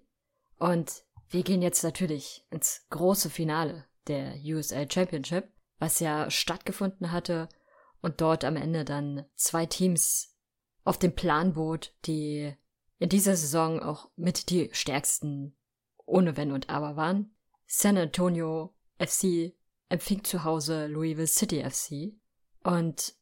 Und 0.59 1.03
wir 1.29 1.43
gehen 1.43 1.63
jetzt 1.63 1.83
natürlich 1.83 2.45
ins 2.51 2.85
große 2.91 3.31
Finale 3.31 3.85
der 4.07 4.35
USL 4.43 4.89
Championship, 4.91 5.51
was 5.79 5.99
ja 5.99 6.29
stattgefunden 6.29 7.11
hatte 7.11 7.49
und 8.01 8.21
dort 8.21 8.43
am 8.43 8.55
Ende 8.55 8.85
dann 8.85 9.25
zwei 9.35 9.65
Teams 9.65 10.37
auf 10.83 10.99
dem 10.99 11.15
Plan 11.15 11.53
bot, 11.53 11.95
die 12.05 12.55
in 12.99 13.09
dieser 13.09 13.35
Saison 13.35 13.79
auch 13.79 14.09
mit 14.15 14.49
die 14.49 14.69
stärksten 14.71 15.55
ohne 16.05 16.37
Wenn 16.37 16.51
und 16.51 16.69
Aber 16.69 16.95
waren. 16.95 17.35
San 17.65 17.97
Antonio 17.97 18.73
FC 18.97 19.53
empfing 19.89 20.23
zu 20.23 20.43
Hause 20.43 20.87
Louisville 20.87 21.27
City 21.27 21.63
FC 21.63 22.13
und 22.63 23.15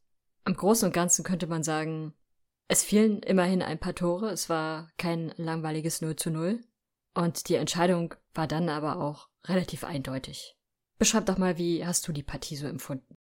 im 0.45 0.53
Großen 0.53 0.87
und 0.87 0.93
Ganzen 0.93 1.23
könnte 1.23 1.47
man 1.47 1.63
sagen, 1.63 2.13
es 2.67 2.83
fielen 2.83 3.19
immerhin 3.19 3.61
ein 3.61 3.79
paar 3.79 3.95
Tore, 3.95 4.29
es 4.29 4.49
war 4.49 4.91
kein 4.97 5.33
langweiliges 5.37 6.01
0 6.01 6.15
zu 6.15 6.29
0 6.29 6.63
und 7.13 7.49
die 7.49 7.55
Entscheidung 7.55 8.13
war 8.33 8.47
dann 8.47 8.69
aber 8.69 9.01
auch 9.01 9.29
relativ 9.45 9.83
eindeutig. 9.83 10.55
Beschreib 10.97 11.25
doch 11.25 11.37
mal, 11.37 11.57
wie 11.57 11.85
hast 11.85 12.07
du 12.07 12.13
die 12.13 12.23
Partie 12.23 12.55
so 12.55 12.67
empfunden? 12.67 13.15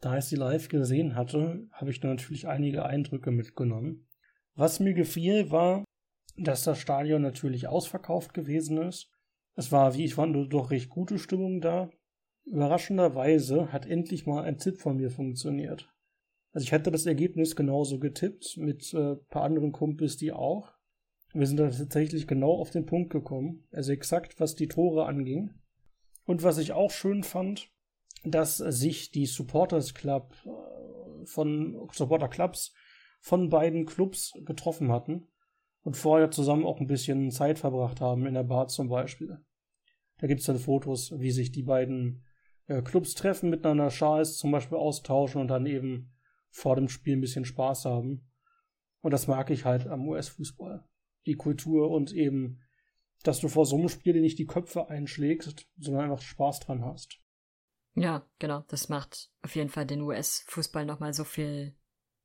Da 0.00 0.18
ich 0.18 0.24
sie 0.24 0.36
live 0.36 0.68
gesehen 0.68 1.14
hatte, 1.14 1.68
habe 1.70 1.90
ich 1.90 2.02
natürlich 2.02 2.48
einige 2.48 2.84
Eindrücke 2.84 3.30
mitgenommen. 3.30 4.08
Was 4.54 4.80
mir 4.80 4.94
gefiel, 4.94 5.50
war, 5.50 5.84
dass 6.36 6.64
das 6.64 6.78
Stadion 6.78 7.22
natürlich 7.22 7.68
ausverkauft 7.68 8.34
gewesen 8.34 8.78
ist. 8.78 9.10
Es 9.54 9.70
war, 9.70 9.94
wie 9.94 10.04
ich 10.04 10.14
fand, 10.14 10.52
doch 10.52 10.70
recht 10.70 10.88
gute 10.88 11.18
Stimmung 11.18 11.60
da. 11.60 11.90
Überraschenderweise 12.44 13.72
hat 13.72 13.86
endlich 13.86 14.26
mal 14.26 14.44
ein 14.44 14.58
Tipp 14.58 14.78
von 14.78 14.96
mir 14.96 15.10
funktioniert. 15.10 15.90
Also 16.52 16.64
ich 16.64 16.72
hatte 16.72 16.90
das 16.90 17.06
Ergebnis 17.06 17.56
genauso 17.56 17.98
getippt, 17.98 18.56
mit 18.56 18.92
äh, 18.94 19.16
paar 19.16 19.44
anderen 19.44 19.72
Kumpels, 19.72 20.16
die 20.16 20.32
auch. 20.32 20.72
Wir 21.32 21.46
sind 21.46 21.58
da 21.58 21.70
tatsächlich 21.70 22.26
genau 22.26 22.52
auf 22.52 22.70
den 22.70 22.84
Punkt 22.84 23.10
gekommen, 23.10 23.66
also 23.72 23.92
exakt 23.92 24.38
was 24.38 24.54
die 24.54 24.68
Tore 24.68 25.06
anging. 25.06 25.50
Und 26.24 26.42
was 26.42 26.58
ich 26.58 26.72
auch 26.72 26.90
schön 26.90 27.22
fand, 27.22 27.70
dass 28.24 28.58
sich 28.58 29.10
die 29.10 29.26
Supporters 29.26 29.94
Club 29.94 30.34
äh, 30.44 31.26
von 31.26 31.88
Supporter 31.92 32.28
Clubs 32.28 32.74
von 33.20 33.48
beiden 33.48 33.86
Clubs 33.86 34.32
getroffen 34.44 34.90
hatten 34.90 35.28
und 35.82 35.96
vorher 35.96 36.30
zusammen 36.30 36.64
auch 36.64 36.80
ein 36.80 36.86
bisschen 36.86 37.30
Zeit 37.30 37.58
verbracht 37.58 38.00
haben, 38.00 38.26
in 38.26 38.34
der 38.34 38.44
Bar 38.44 38.68
zum 38.68 38.88
Beispiel. 38.88 39.38
Da 40.18 40.26
gibt's 40.26 40.44
dann 40.44 40.58
Fotos, 40.58 41.18
wie 41.18 41.30
sich 41.30 41.50
die 41.50 41.64
beiden 41.64 42.24
äh, 42.66 42.82
Clubs 42.82 43.14
treffen, 43.14 43.50
miteinander 43.50 43.90
Schals 43.90 44.36
zum 44.36 44.52
Beispiel 44.52 44.78
austauschen 44.78 45.40
und 45.40 45.48
dann 45.48 45.66
eben 45.66 46.12
vor 46.50 46.76
dem 46.76 46.88
Spiel 46.88 47.16
ein 47.16 47.20
bisschen 47.20 47.44
Spaß 47.44 47.86
haben. 47.86 48.30
Und 49.00 49.10
das 49.10 49.26
mag 49.26 49.50
ich 49.50 49.64
halt 49.64 49.86
am 49.88 50.06
US-Fußball. 50.06 50.86
Die 51.26 51.34
Kultur 51.34 51.90
und 51.90 52.12
eben, 52.12 52.60
dass 53.24 53.40
du 53.40 53.48
vor 53.48 53.66
so 53.66 53.76
einem 53.76 53.88
Spiel 53.88 54.12
dir 54.12 54.20
nicht 54.20 54.38
die 54.38 54.46
Köpfe 54.46 54.88
einschlägst, 54.88 55.66
sondern 55.78 56.04
einfach 56.04 56.22
Spaß 56.22 56.60
dran 56.60 56.84
hast. 56.84 57.18
Ja, 57.94 58.26
genau. 58.38 58.64
Das 58.68 58.88
macht 58.88 59.30
auf 59.42 59.54
jeden 59.56 59.68
Fall 59.68 59.86
den 59.86 60.02
US-Fußball 60.02 60.86
nochmal 60.86 61.12
so 61.12 61.24
viel, 61.24 61.74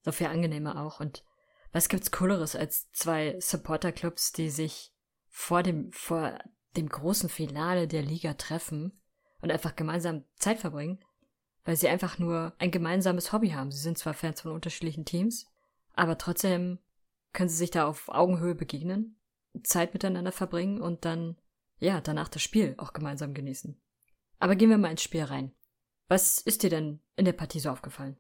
so 0.04 0.12
viel 0.12 0.28
angenehmer 0.28 0.86
auch. 0.86 1.00
Und 1.00 1.24
was 1.72 1.90
gibt's 1.90 2.12
Cooleres 2.12 2.56
als 2.56 2.92
zwei 2.92 3.40
Supporter-Clubs, 3.40 4.32
die 4.32 4.50
sich 4.50 4.94
vor 5.28 5.64
dem, 5.64 5.92
vor 5.92 6.38
dem 6.76 6.90
großen 6.90 7.30
Finale 7.30 7.88
der 7.88 8.02
Liga 8.02 8.34
treffen 8.34 9.00
und 9.42 9.52
einfach 9.52 9.76
gemeinsam 9.76 10.24
Zeit 10.36 10.60
verbringen? 10.60 11.00
Weil 11.66 11.76
sie 11.76 11.90
einfach 11.90 12.18
nur 12.18 12.54
ein 12.60 12.72
gemeinsames 12.72 13.34
Hobby 13.34 13.50
haben. 13.50 13.72
Sie 13.72 13.82
sind 13.82 13.98
zwar 13.98 14.14
Fans 14.14 14.42
von 14.42 14.54
unterschiedlichen 14.54 15.04
Teams, 15.04 15.46
aber 15.94 16.18
trotzdem 16.18 16.80
können 17.34 17.50
sie 17.50 17.58
sich 17.58 17.72
da 17.72 17.88
auf 17.88 18.10
Augenhöhe 18.10 18.56
begegnen, 18.56 19.20
Zeit 19.64 19.94
miteinander 19.94 20.32
verbringen 20.32 20.82
und 20.82 21.06
dann, 21.06 21.38
ja, 21.78 22.00
danach 22.02 22.30
das 22.30 22.42
Spiel 22.42 22.76
auch 22.78 22.94
gemeinsam 22.94 23.34
genießen. 23.34 23.80
Aber 24.40 24.56
gehen 24.56 24.70
wir 24.70 24.78
mal 24.78 24.92
ins 24.92 25.04
Spiel 25.04 25.24
rein. 25.24 25.52
Was 26.08 26.40
ist 26.40 26.64
dir 26.64 26.70
denn 26.70 27.02
in 27.16 27.26
der 27.26 27.34
Partie 27.34 27.60
so 27.60 27.70
aufgefallen? 27.70 28.18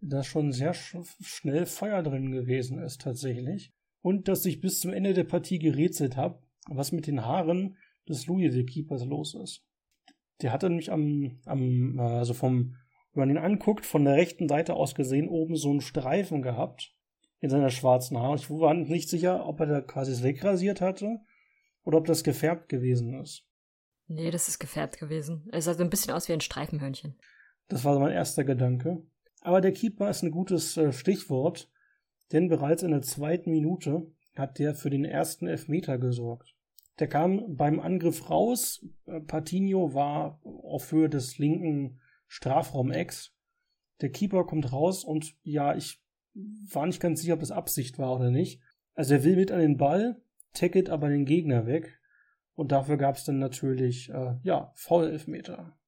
Dass 0.00 0.26
schon 0.26 0.52
sehr 0.52 0.74
sch 0.74 0.96
schnell 1.20 1.66
Feuer 1.66 2.02
drin 2.02 2.30
gewesen 2.30 2.78
ist 2.78 3.00
tatsächlich. 3.00 3.72
Und 4.02 4.28
dass 4.28 4.44
ich 4.44 4.60
bis 4.60 4.80
zum 4.80 4.92
Ende 4.92 5.14
der 5.14 5.24
Partie 5.24 5.58
gerätselt 5.58 6.16
habe, 6.16 6.42
was 6.68 6.92
mit 6.92 7.06
den 7.06 7.24
Haaren 7.24 7.76
des 8.08 8.26
Louisville 8.26 8.64
Keepers 8.64 9.04
los 9.04 9.34
ist. 9.34 9.64
Der 10.42 10.52
hatte 10.52 10.68
nämlich 10.68 10.92
am, 10.92 11.40
am 11.44 11.98
also 11.98 12.34
vom, 12.34 12.76
wenn 13.12 13.20
man 13.20 13.30
ihn 13.30 13.38
anguckt, 13.38 13.86
von 13.86 14.04
der 14.04 14.14
rechten 14.14 14.48
Seite 14.48 14.74
aus 14.74 14.94
gesehen, 14.94 15.28
oben 15.28 15.56
so 15.56 15.70
einen 15.70 15.80
Streifen 15.80 16.42
gehabt 16.42 16.94
in 17.40 17.50
seiner 17.50 17.70
schwarzen 17.70 18.18
Haare. 18.18 18.36
Ich 18.36 18.50
war 18.50 18.74
nicht 18.74 19.08
sicher, 19.08 19.46
ob 19.46 19.60
er 19.60 19.66
da 19.66 19.80
quasi 19.80 20.12
es 20.12 20.22
wegrasiert 20.22 20.80
hatte 20.80 21.20
oder 21.84 21.98
ob 21.98 22.06
das 22.06 22.24
gefärbt 22.24 22.68
gewesen 22.68 23.20
ist. 23.20 23.46
Nee, 24.08 24.30
das 24.30 24.48
ist 24.48 24.58
gefärbt 24.58 24.98
gewesen. 24.98 25.48
Es 25.52 25.64
sah 25.64 25.74
so 25.74 25.82
ein 25.82 25.90
bisschen 25.90 26.12
aus 26.12 26.28
wie 26.28 26.32
ein 26.32 26.40
Streifenhörnchen. 26.40 27.18
Das 27.68 27.84
war 27.84 27.98
mein 27.98 28.12
erster 28.12 28.44
Gedanke. 28.44 29.02
Aber 29.40 29.60
der 29.60 29.72
Keeper 29.72 30.10
ist 30.10 30.22
ein 30.22 30.30
gutes 30.30 30.76
äh, 30.76 30.92
Stichwort, 30.92 31.70
denn 32.32 32.48
bereits 32.48 32.82
in 32.82 32.90
der 32.90 33.02
zweiten 33.02 33.50
Minute 33.50 34.10
hat 34.36 34.58
der 34.58 34.74
für 34.74 34.90
den 34.90 35.04
ersten 35.04 35.46
Elfmeter 35.46 35.98
gesorgt. 35.98 36.54
Der 36.98 37.08
kam 37.08 37.56
beim 37.56 37.78
Angriff 37.80 38.30
raus. 38.30 38.84
Äh, 39.06 39.20
Patinho 39.20 39.94
war 39.94 40.40
auf 40.44 40.90
Höhe 40.92 41.08
des 41.08 41.38
linken 41.38 42.00
Strafraum-Ex. 42.26 43.34
Der 44.00 44.10
Keeper 44.10 44.44
kommt 44.44 44.72
raus 44.72 45.04
und 45.04 45.36
ja, 45.42 45.74
ich 45.74 46.02
war 46.34 46.86
nicht 46.86 47.00
ganz 47.00 47.20
sicher, 47.20 47.34
ob 47.34 47.42
es 47.42 47.50
Absicht 47.50 47.98
war 47.98 48.16
oder 48.16 48.30
nicht. 48.30 48.60
Also 48.94 49.14
er 49.14 49.24
will 49.24 49.36
mit 49.36 49.52
an 49.52 49.60
den 49.60 49.76
Ball, 49.76 50.20
tackelt 50.52 50.90
aber 50.90 51.08
den 51.08 51.24
Gegner 51.24 51.66
weg. 51.66 51.98
Und 52.54 52.72
dafür 52.72 52.96
gab 52.96 53.16
es 53.16 53.24
dann 53.24 53.38
natürlich, 53.38 54.08
äh, 54.10 54.36
ja, 54.42 54.72
Foul-Elfmeter. 54.74 55.78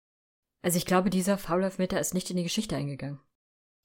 Also 0.60 0.76
ich 0.76 0.86
glaube, 0.86 1.08
dieser 1.08 1.38
Foul-Elfmeter 1.38 1.98
ist 1.98 2.14
nicht 2.14 2.30
in 2.30 2.36
die 2.36 2.42
Geschichte 2.42 2.76
eingegangen. 2.76 3.20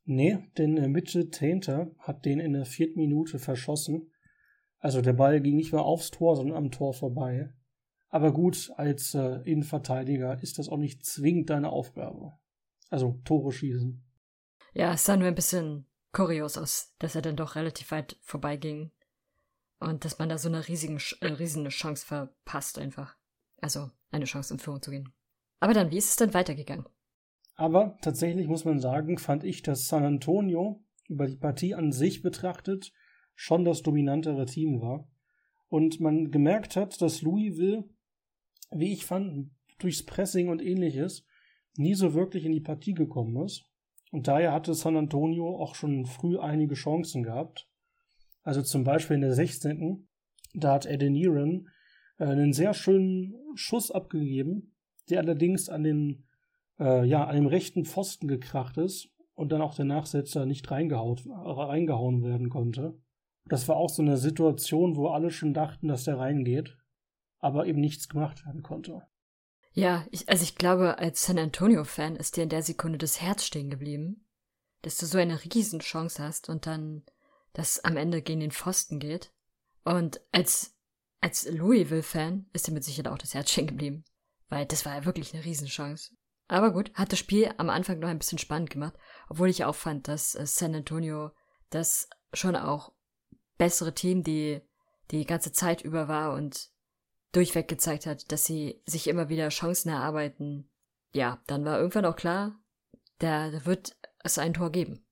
Nee, 0.06 0.38
denn 0.58 0.78
äh, 0.78 0.88
Mitchell 0.88 1.30
Tainter 1.30 1.92
hat 1.98 2.26
den 2.26 2.40
in 2.40 2.54
der 2.54 2.66
vierten 2.66 3.00
Minute 3.00 3.40
verschossen. 3.40 4.12
Also 4.80 5.02
der 5.02 5.14
Ball 5.14 5.40
ging 5.40 5.56
nicht 5.56 5.72
mehr 5.72 5.84
aufs 5.84 6.12
Tor, 6.12 6.36
sondern 6.36 6.58
am 6.58 6.72
Tor 6.72 6.94
vorbei. 6.94 7.54
Aber 8.10 8.34
gut, 8.34 8.72
als 8.76 9.16
äh, 9.16 9.42
Innenverteidiger 9.44 10.42
ist 10.44 10.60
das 10.60 10.70
auch 10.70 10.78
nicht 10.78 11.06
zwingend 11.06 11.50
deine 11.50 11.70
Aufgabe. 11.70 12.34
Also 12.90 13.20
Tore 13.24 13.52
schießen. 13.52 14.04
Ja, 14.74 14.94
es 14.94 15.06
sah 15.06 15.16
nur 15.16 15.28
ein 15.28 15.36
bisschen 15.36 15.88
kurios 16.12 16.58
aus, 16.58 16.94
dass 17.00 17.16
er 17.16 17.22
dann 17.22 17.38
doch 17.38 17.56
relativ 17.56 17.92
weit 17.92 18.18
vorbeiging. 18.22 18.92
Und 19.80 20.06
dass 20.06 20.20
man 20.20 20.30
da 20.30 20.38
so 20.38 20.50
eine 20.50 20.68
riesigen, 20.68 21.00
äh, 21.22 21.28
riesige 21.28 21.70
Chance 21.70 22.06
verpasst 22.06 22.78
einfach. 22.78 23.16
Also 23.62 23.90
eine 24.12 24.26
Chance 24.26 24.54
in 24.54 24.60
Führung 24.60 24.82
zu 24.82 24.92
gehen. 24.92 25.14
Aber 25.60 25.74
dann, 25.74 25.92
wie 25.92 25.98
ist 25.98 26.10
es 26.10 26.16
dann 26.18 26.34
weitergegangen? 26.34 26.86
Aber 27.56 27.98
tatsächlich 28.02 28.48
muss 28.48 28.66
man 28.66 28.80
sagen, 28.80 29.18
fand 29.18 29.44
ich, 29.44 29.62
dass 29.62 29.88
San 29.88 30.04
Antonio 30.04 30.84
über 31.08 31.28
die 31.28 31.38
Partie 31.38 31.76
an 31.76 31.92
sich 31.92 32.22
betrachtet 32.22 32.92
schon 33.36 33.66
das 33.66 33.82
dominantere 33.82 34.46
Team 34.46 34.82
war. 34.82 35.08
Und 35.70 36.00
man 36.00 36.32
gemerkt 36.32 36.76
hat, 36.76 37.02
dass 37.02 37.22
Louisville, 37.22 37.84
wie 38.72 38.94
ich 38.94 39.06
fand, 39.06 39.52
durchs 39.80 40.06
Pressing 40.06 40.50
und 40.50 40.62
ähnliches 40.62 41.26
nie 41.76 41.96
so 41.96 42.14
wirklich 42.14 42.46
in 42.46 42.52
die 42.52 42.62
Partie 42.62 42.94
gekommen 42.94 43.44
ist. 43.44 43.66
Und 44.12 44.28
daher 44.28 44.54
hatte 44.54 44.74
San 44.76 44.96
Antonio 44.96 45.58
auch 45.58 45.74
schon 45.74 46.06
früh 46.06 46.38
einige 46.38 46.76
Chancen 46.76 47.24
gehabt. 47.24 47.68
Also 48.44 48.62
zum 48.62 48.84
Beispiel 48.84 49.16
in 49.16 49.22
der 49.22 49.34
16. 49.34 50.08
Da 50.54 50.74
hat 50.74 50.86
Edeniran 50.86 51.68
äh, 52.20 52.26
einen 52.26 52.54
sehr 52.54 52.76
schönen 52.76 53.34
Schuss 53.56 53.90
abgegeben, 53.90 54.76
der 55.10 55.20
allerdings 55.20 55.70
an 55.70 55.84
den, 55.84 56.28
äh, 56.84 57.06
ja, 57.06 57.26
an 57.26 57.36
dem 57.36 57.48
rechten 57.48 57.86
Pfosten 57.86 58.28
gekracht 58.28 58.78
ist 58.78 59.10
und 59.36 59.52
dann 59.52 59.62
auch 59.62 59.76
der 59.76 59.86
Nachsetzer 59.86 60.46
nicht 60.46 60.70
reingehaut, 60.70 61.24
reingehauen 61.26 62.24
werden 62.24 62.50
konnte. 62.50 63.00
Das 63.46 63.68
war 63.68 63.78
auch 63.78 63.90
so 63.90 64.02
eine 64.02 64.18
Situation, 64.18 64.96
wo 64.96 65.08
alle 65.08 65.32
schon 65.32 65.54
dachten, 65.54 65.88
dass 65.88 66.04
der 66.04 66.20
reingeht, 66.20 66.78
aber 67.40 67.66
eben 67.66 67.80
nichts 67.80 68.10
gemacht 68.10 68.46
werden 68.46 68.64
konnte. 68.64 69.02
Ja, 69.74 70.06
ich, 70.12 70.30
also 70.30 70.44
ich 70.44 70.56
glaube, 70.56 71.00
als 71.00 71.26
San 71.26 71.40
Antonio-Fan 71.40 72.16
ist 72.16 72.38
dir 72.38 72.44
in 72.44 72.50
der 72.50 72.62
Sekunde 72.62 72.98
das 72.98 73.22
Herz 73.22 73.44
stehen 73.44 73.70
geblieben, 73.70 74.28
dass 74.84 74.98
du 74.98 75.06
so 75.06 75.18
eine 75.18 75.40
Riesenchance 75.44 76.22
hast 76.22 76.50
und 76.50 76.68
dann 76.68 77.04
das 77.54 77.84
am 77.84 77.98
Ende 77.98 78.22
gegen 78.22 78.42
den 78.42 78.52
Pfosten 78.52 79.00
geht. 79.00 79.34
Und 79.84 80.22
als, 80.32 80.76
als 81.22 81.50
Louisville-Fan 81.50 82.50
ist 82.54 82.68
dir 82.68 82.72
mit 82.72 82.84
Sicherheit 82.84 83.12
auch 83.12 83.18
das 83.18 83.34
Herz 83.34 83.52
stehen 83.52 83.68
geblieben, 83.68 84.04
weil 84.50 84.66
das 84.66 84.86
war 84.86 84.96
ja 84.96 85.06
wirklich 85.06 85.34
eine 85.34 85.44
Riesenchance. 85.44 86.14
Aber 86.54 86.72
gut, 86.72 86.94
hat 86.94 87.12
das 87.12 87.18
Spiel 87.18 87.52
am 87.58 87.72
Anfang 87.72 87.98
noch 87.98 88.10
ein 88.10 88.20
bisschen 88.20 88.38
spannend 88.38 88.70
gemacht, 88.70 88.94
obwohl 89.28 89.50
ich 89.50 89.66
auch 89.66 89.74
fand, 89.74 90.08
dass 90.08 90.36
äh, 90.36 90.46
San 90.46 90.76
Antonio 90.76 91.32
das 91.72 92.08
schon 92.32 92.56
auch 92.56 92.94
bessere 93.58 93.96
Team, 93.96 94.22
die 94.22 94.62
die 95.10 95.26
ganze 95.26 95.52
Zeit 95.52 95.82
über 95.82 96.08
war 96.08 96.36
und 96.36 96.70
durchweg 97.32 97.68
gezeigt 97.68 98.06
hat, 98.06 98.32
dass 98.32 98.46
sie 98.46 98.84
sich 98.86 99.08
immer 99.08 99.30
wieder 99.30 99.50
Chancen 99.50 99.90
erarbeiten. 99.90 100.70
Ja, 101.12 101.42
dann 101.48 101.66
war 101.66 101.80
irgendwann 101.80 102.06
auch 102.06 102.16
klar, 102.16 102.60
da, 103.18 103.66
wird 103.66 103.98
es 104.24 104.38
ein 104.38 104.54
Tor 104.54 104.72
geben. 104.72 105.04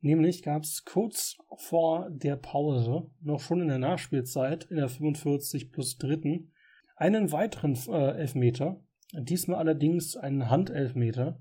Nämlich 0.00 0.44
gab 0.44 0.62
es 0.62 0.84
kurz 0.84 1.38
vor 1.56 2.08
der 2.08 2.36
Pause, 2.36 3.10
noch 3.20 3.40
schon 3.40 3.62
in 3.62 3.68
der 3.68 3.78
Nachspielzeit, 3.78 4.66
in 4.66 4.76
der 4.76 4.88
45 4.88 5.72
plus 5.72 5.98
dritten, 5.98 6.52
einen 6.94 7.32
weiteren 7.32 7.76
äh, 7.88 8.12
Elfmeter, 8.12 8.80
diesmal 9.12 9.58
allerdings 9.58 10.16
einen 10.16 10.50
Handelfmeter, 10.50 11.40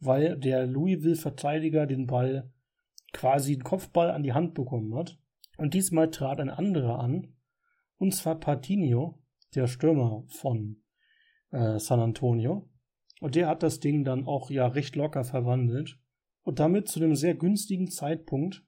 weil 0.00 0.38
der 0.38 0.66
Louisville-Verteidiger 0.66 1.86
den 1.86 2.06
Ball 2.06 2.50
quasi 3.12 3.56
den 3.56 3.64
Kopfball 3.64 4.10
an 4.10 4.22
die 4.22 4.32
Hand 4.32 4.54
bekommen 4.54 4.94
hat. 4.94 5.18
Und 5.56 5.74
diesmal 5.74 6.10
trat 6.10 6.40
ein 6.40 6.50
anderer 6.50 6.98
an, 6.98 7.34
und 7.98 8.14
zwar 8.14 8.38
Patinho, 8.38 9.22
der 9.54 9.66
Stürmer 9.66 10.24
von 10.28 10.82
äh, 11.50 11.78
San 11.78 12.00
Antonio. 12.00 12.68
Und 13.20 13.34
der 13.34 13.48
hat 13.48 13.62
das 13.62 13.80
Ding 13.80 14.04
dann 14.04 14.26
auch 14.26 14.50
ja 14.50 14.66
recht 14.66 14.96
locker 14.96 15.24
verwandelt 15.24 15.98
und 16.42 16.58
damit 16.58 16.88
zu 16.88 17.00
einem 17.00 17.16
sehr 17.16 17.34
günstigen 17.34 17.90
Zeitpunkt, 17.90 18.64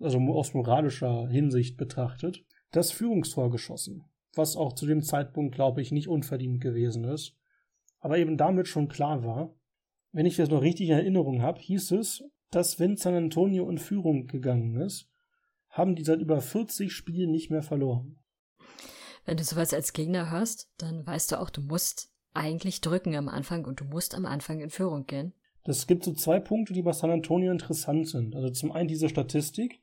also 0.00 0.18
aus 0.18 0.54
moralischer 0.54 1.28
Hinsicht 1.28 1.76
betrachtet, 1.76 2.44
das 2.72 2.90
Führungstor 2.90 3.50
geschossen. 3.50 4.04
Was 4.34 4.56
auch 4.56 4.74
zu 4.74 4.86
dem 4.86 5.02
Zeitpunkt, 5.02 5.54
glaube 5.54 5.80
ich, 5.80 5.90
nicht 5.90 6.08
unverdient 6.08 6.60
gewesen 6.60 7.04
ist. 7.04 7.37
Aber 8.00 8.18
eben 8.18 8.36
damit 8.36 8.68
schon 8.68 8.88
klar 8.88 9.24
war, 9.24 9.54
wenn 10.12 10.26
ich 10.26 10.36
das 10.36 10.48
noch 10.48 10.62
richtig 10.62 10.88
in 10.88 10.96
Erinnerung 10.96 11.42
habe, 11.42 11.60
hieß 11.60 11.92
es, 11.92 12.24
dass 12.50 12.78
wenn 12.78 12.96
San 12.96 13.14
Antonio 13.14 13.68
in 13.68 13.78
Führung 13.78 14.26
gegangen 14.26 14.80
ist, 14.80 15.10
haben 15.68 15.94
die 15.94 16.04
seit 16.04 16.20
über 16.20 16.40
40 16.40 16.92
Spielen 16.92 17.30
nicht 17.30 17.50
mehr 17.50 17.62
verloren. 17.62 18.18
Wenn 19.24 19.36
du 19.36 19.44
sowas 19.44 19.74
als 19.74 19.92
Gegner 19.92 20.30
hörst, 20.30 20.72
dann 20.78 21.06
weißt 21.06 21.32
du 21.32 21.40
auch, 21.40 21.50
du 21.50 21.60
musst 21.60 22.10
eigentlich 22.32 22.80
drücken 22.80 23.14
am 23.14 23.28
Anfang 23.28 23.64
und 23.64 23.80
du 23.80 23.84
musst 23.84 24.14
am 24.14 24.24
Anfang 24.24 24.60
in 24.60 24.70
Führung 24.70 25.06
gehen. 25.06 25.34
Das 25.64 25.86
gibt 25.86 26.04
so 26.04 26.14
zwei 26.14 26.40
Punkte, 26.40 26.72
die 26.72 26.82
bei 26.82 26.92
San 26.92 27.10
Antonio 27.10 27.52
interessant 27.52 28.08
sind. 28.08 28.34
Also 28.34 28.48
zum 28.50 28.72
einen 28.72 28.88
diese 28.88 29.08
Statistik. 29.08 29.82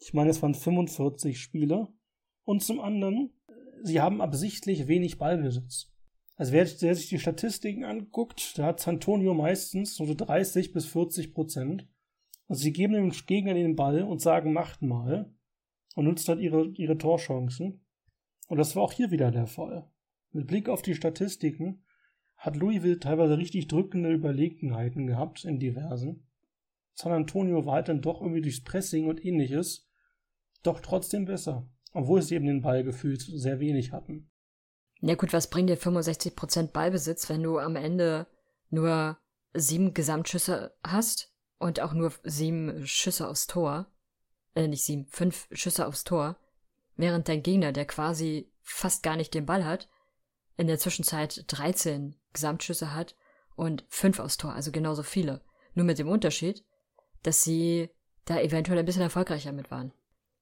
Ich 0.00 0.14
meine, 0.14 0.30
es 0.30 0.40
waren 0.40 0.54
45 0.54 1.40
Spieler. 1.40 1.88
Und 2.44 2.62
zum 2.62 2.80
anderen, 2.80 3.32
sie 3.82 4.00
haben 4.00 4.20
absichtlich 4.20 4.86
wenig 4.86 5.18
Ballbesitz. 5.18 5.90
Also 6.36 6.52
wer, 6.52 6.66
wer 6.66 6.94
sich 6.94 7.08
die 7.08 7.18
Statistiken 7.18 7.84
anguckt, 7.84 8.58
da 8.58 8.66
hat 8.66 8.80
San 8.80 8.96
Antonio 8.96 9.32
meistens 9.34 9.96
so 9.96 10.12
30 10.12 10.72
bis 10.72 10.86
40 10.86 11.32
Prozent. 11.32 11.88
Also 12.46 12.62
sie 12.62 12.72
geben 12.72 12.92
dem 12.92 13.10
Gegner 13.10 13.54
den 13.54 13.74
Ball 13.74 14.02
und 14.02 14.20
sagen, 14.20 14.52
macht 14.52 14.82
mal. 14.82 15.32
Und 15.94 16.04
nutzt 16.04 16.28
dann 16.28 16.38
ihre, 16.38 16.68
ihre 16.74 16.98
Torchancen. 16.98 17.80
Und 18.48 18.58
das 18.58 18.76
war 18.76 18.82
auch 18.82 18.92
hier 18.92 19.10
wieder 19.10 19.30
der 19.30 19.46
Fall. 19.46 19.90
Mit 20.30 20.46
Blick 20.46 20.68
auf 20.68 20.82
die 20.82 20.94
Statistiken 20.94 21.82
hat 22.36 22.56
Louisville 22.56 23.00
teilweise 23.00 23.38
richtig 23.38 23.66
drückende 23.66 24.12
Überlegenheiten 24.12 25.06
gehabt 25.06 25.46
in 25.46 25.58
diversen. 25.58 26.28
San 26.92 27.12
Antonio 27.12 27.64
war 27.64 27.76
halt 27.76 27.88
dann 27.88 28.02
doch 28.02 28.20
irgendwie 28.20 28.42
durchs 28.42 28.62
Pressing 28.62 29.06
und 29.06 29.24
ähnliches 29.24 29.88
doch 30.62 30.80
trotzdem 30.80 31.24
besser, 31.24 31.66
obwohl 31.92 32.20
sie 32.20 32.34
eben 32.34 32.46
den 32.46 32.60
Ball 32.60 32.84
gefühlt 32.84 33.22
sehr 33.22 33.58
wenig 33.60 33.92
hatten. 33.92 34.30
Ja 35.00 35.14
gut, 35.14 35.32
was 35.32 35.50
bringt 35.50 35.68
dir 35.68 35.78
65% 35.78 36.72
Ballbesitz, 36.72 37.28
wenn 37.28 37.42
du 37.42 37.58
am 37.58 37.76
Ende 37.76 38.26
nur 38.70 39.18
sieben 39.52 39.94
Gesamtschüsse 39.94 40.74
hast 40.82 41.32
und 41.58 41.80
auch 41.80 41.92
nur 41.92 42.12
sieben 42.24 42.86
Schüsse 42.86 43.28
aufs 43.28 43.46
Tor? 43.46 43.86
Äh, 44.54 44.68
nicht 44.68 44.84
sieben, 44.84 45.06
fünf 45.06 45.48
Schüsse 45.52 45.86
aufs 45.86 46.04
Tor, 46.04 46.36
während 46.96 47.28
dein 47.28 47.42
Gegner, 47.42 47.72
der 47.72 47.86
quasi 47.86 48.50
fast 48.62 49.02
gar 49.02 49.16
nicht 49.16 49.34
den 49.34 49.46
Ball 49.46 49.64
hat, 49.64 49.88
in 50.56 50.66
der 50.66 50.78
Zwischenzeit 50.78 51.44
13 51.48 52.16
Gesamtschüsse 52.32 52.94
hat 52.94 53.14
und 53.54 53.84
5 53.88 54.18
aufs 54.20 54.38
Tor, 54.38 54.54
also 54.54 54.72
genauso 54.72 55.02
viele. 55.02 55.42
Nur 55.74 55.84
mit 55.84 55.98
dem 55.98 56.08
Unterschied, 56.08 56.64
dass 57.22 57.42
sie 57.42 57.90
da 58.24 58.40
eventuell 58.40 58.78
ein 58.78 58.84
bisschen 58.86 59.02
erfolgreicher 59.02 59.52
mit 59.52 59.70
waren. 59.70 59.92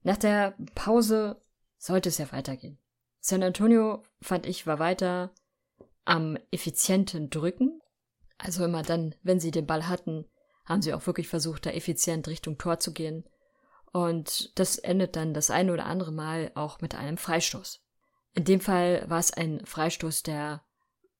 Nach 0.03 0.17
der 0.17 0.57
Pause 0.75 1.43
sollte 1.79 2.09
es 2.09 2.19
ja 2.19 2.31
weitergehen. 2.31 2.79
San 3.27 3.43
Antonio, 3.43 4.03
fand 4.21 4.45
ich, 4.45 4.67
war 4.67 4.79
weiter 4.79 5.33
am 6.05 6.37
effizienten 6.51 7.31
Drücken. 7.31 7.81
Also 8.37 8.63
immer 8.67 8.83
dann, 8.83 9.15
wenn 9.23 9.41
sie 9.41 9.51
den 9.51 9.67
Ball 9.67 9.89
hatten, 9.89 10.27
haben 10.67 10.83
sie 10.83 10.93
auch 10.93 11.07
wirklich 11.07 11.27
versucht, 11.27 11.65
da 11.65 11.71
effizient 11.71 12.29
Richtung 12.29 12.59
Tor 12.59 12.81
zu 12.81 12.93
gehen. 12.93 13.25
Und 13.95 14.59
das 14.59 14.77
endet 14.77 15.17
dann 15.17 15.33
das 15.33 15.49
eine 15.49 15.73
oder 15.73 15.87
andere 15.87 16.13
Mal 16.13 16.53
auch 16.55 16.83
mit 16.83 16.95
einem 16.95 17.17
Freistoß. 17.17 17.83
In 18.35 18.45
dem 18.45 18.61
Fall 18.61 19.09
war 19.09 19.21
es 19.21 19.33
ein 19.33 19.65
Freistoß, 19.65 20.23
der, 20.23 20.63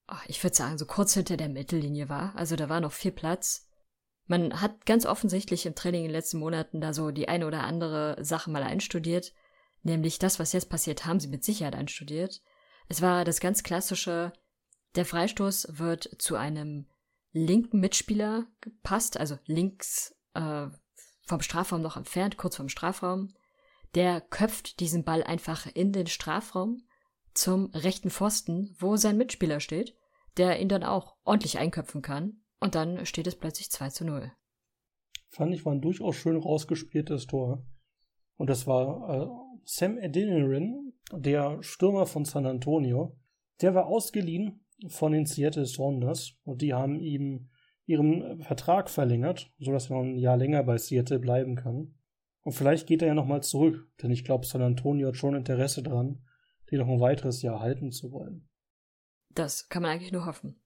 oh, 0.07 0.21
ich 0.27 0.43
würde 0.43 0.55
sagen, 0.55 0.77
so 0.77 0.85
kurz 0.85 1.15
hinter 1.15 1.37
der 1.37 1.49
Mittellinie 1.49 2.07
war. 2.07 2.35
Also 2.35 2.55
da 2.55 2.69
war 2.69 2.81
noch 2.81 2.91
viel 2.91 3.13
Platz. 3.13 3.67
Man 4.27 4.61
hat 4.61 4.85
ganz 4.85 5.07
offensichtlich 5.07 5.65
im 5.65 5.73
Training 5.73 6.01
in 6.01 6.09
den 6.09 6.15
letzten 6.15 6.37
Monaten 6.37 6.81
da 6.81 6.93
so 6.93 7.09
die 7.09 7.29
eine 7.29 7.47
oder 7.47 7.63
andere 7.63 8.23
Sache 8.23 8.51
mal 8.51 8.61
einstudiert. 8.61 9.33
Nämlich 9.85 10.17
das, 10.17 10.39
was 10.39 10.51
jetzt 10.51 10.71
passiert, 10.71 11.05
haben 11.05 11.19
sie 11.19 11.27
mit 11.27 11.43
Sicherheit 11.43 11.75
einstudiert. 11.75 12.41
Es 12.89 13.03
war 13.03 13.23
das 13.23 13.39
ganz 13.39 13.61
klassische, 13.61 14.33
der 14.95 15.05
Freistoß 15.05 15.77
wird 15.77 16.09
zu 16.17 16.35
einem 16.35 16.87
linken 17.33 17.81
Mitspieler 17.81 18.47
gepasst, 18.61 19.19
also 19.19 19.37
links 19.45 20.15
äh, 20.33 20.67
vom 21.27 21.41
Strafraum 21.41 21.83
noch 21.83 21.97
entfernt, 21.97 22.35
kurz 22.35 22.55
vom 22.55 22.67
Strafraum. 22.67 23.35
Der 23.93 24.21
köpft 24.21 24.79
diesen 24.79 25.03
Ball 25.03 25.23
einfach 25.23 25.67
in 25.71 25.91
den 25.93 26.07
Strafraum 26.07 26.87
zum 27.35 27.67
rechten 27.75 28.09
Pfosten, 28.09 28.75
wo 28.79 28.97
sein 28.97 29.17
Mitspieler 29.17 29.59
steht, 29.59 29.95
der 30.37 30.59
ihn 30.59 30.69
dann 30.69 30.83
auch 30.83 31.15
ordentlich 31.25 31.59
einköpfen 31.59 32.01
kann. 32.01 32.41
Und 32.59 32.73
dann 32.73 33.05
steht 33.05 33.27
es 33.27 33.35
plötzlich 33.35 33.69
2 33.69 33.89
zu 33.89 34.03
0. 34.03 34.31
Fand 35.29 35.53
ich 35.53 35.63
war 35.63 35.73
ein 35.73 35.81
durchaus 35.81 36.15
schön 36.15 36.37
rausgespieltes 36.37 37.27
Tor. 37.27 37.63
Und 38.37 38.49
das 38.49 38.65
war 38.65 39.09
äh, 39.09 39.44
Sam 39.65 39.97
Adeniran, 40.01 40.93
der 41.11 41.61
Stürmer 41.61 42.05
von 42.05 42.23
San 42.23 42.45
Antonio. 42.45 43.17
Der 43.61 43.73
war 43.73 43.87
ausgeliehen 43.87 44.65
von 44.87 45.11
den 45.11 45.25
Seattle 45.25 45.65
Saunders 45.65 46.35
und 46.43 46.61
die 46.61 46.73
haben 46.73 46.99
ihm 46.99 47.49
ihren 47.85 48.41
Vertrag 48.41 48.89
verlängert, 48.89 49.51
sodass 49.59 49.89
er 49.89 49.97
noch 49.97 50.03
ein 50.03 50.17
Jahr 50.17 50.37
länger 50.37 50.63
bei 50.63 50.77
Seattle 50.77 51.19
bleiben 51.19 51.55
kann. 51.55 51.95
Und 52.41 52.51
vielleicht 52.51 52.87
geht 52.87 53.01
er 53.01 53.09
ja 53.09 53.13
nochmal 53.13 53.41
zurück, 53.41 53.87
denn 54.01 54.11
ich 54.11 54.23
glaube, 54.23 54.45
San 54.45 54.61
Antonio 54.61 55.07
hat 55.07 55.17
schon 55.17 55.35
Interesse 55.35 55.81
dran, 55.81 56.23
die 56.69 56.77
noch 56.77 56.87
ein 56.87 56.99
weiteres 56.99 57.41
Jahr 57.41 57.59
halten 57.59 57.91
zu 57.91 58.11
wollen. 58.11 58.47
Das 59.29 59.67
kann 59.67 59.81
man 59.81 59.91
eigentlich 59.91 60.11
nur 60.11 60.25
hoffen. 60.25 60.61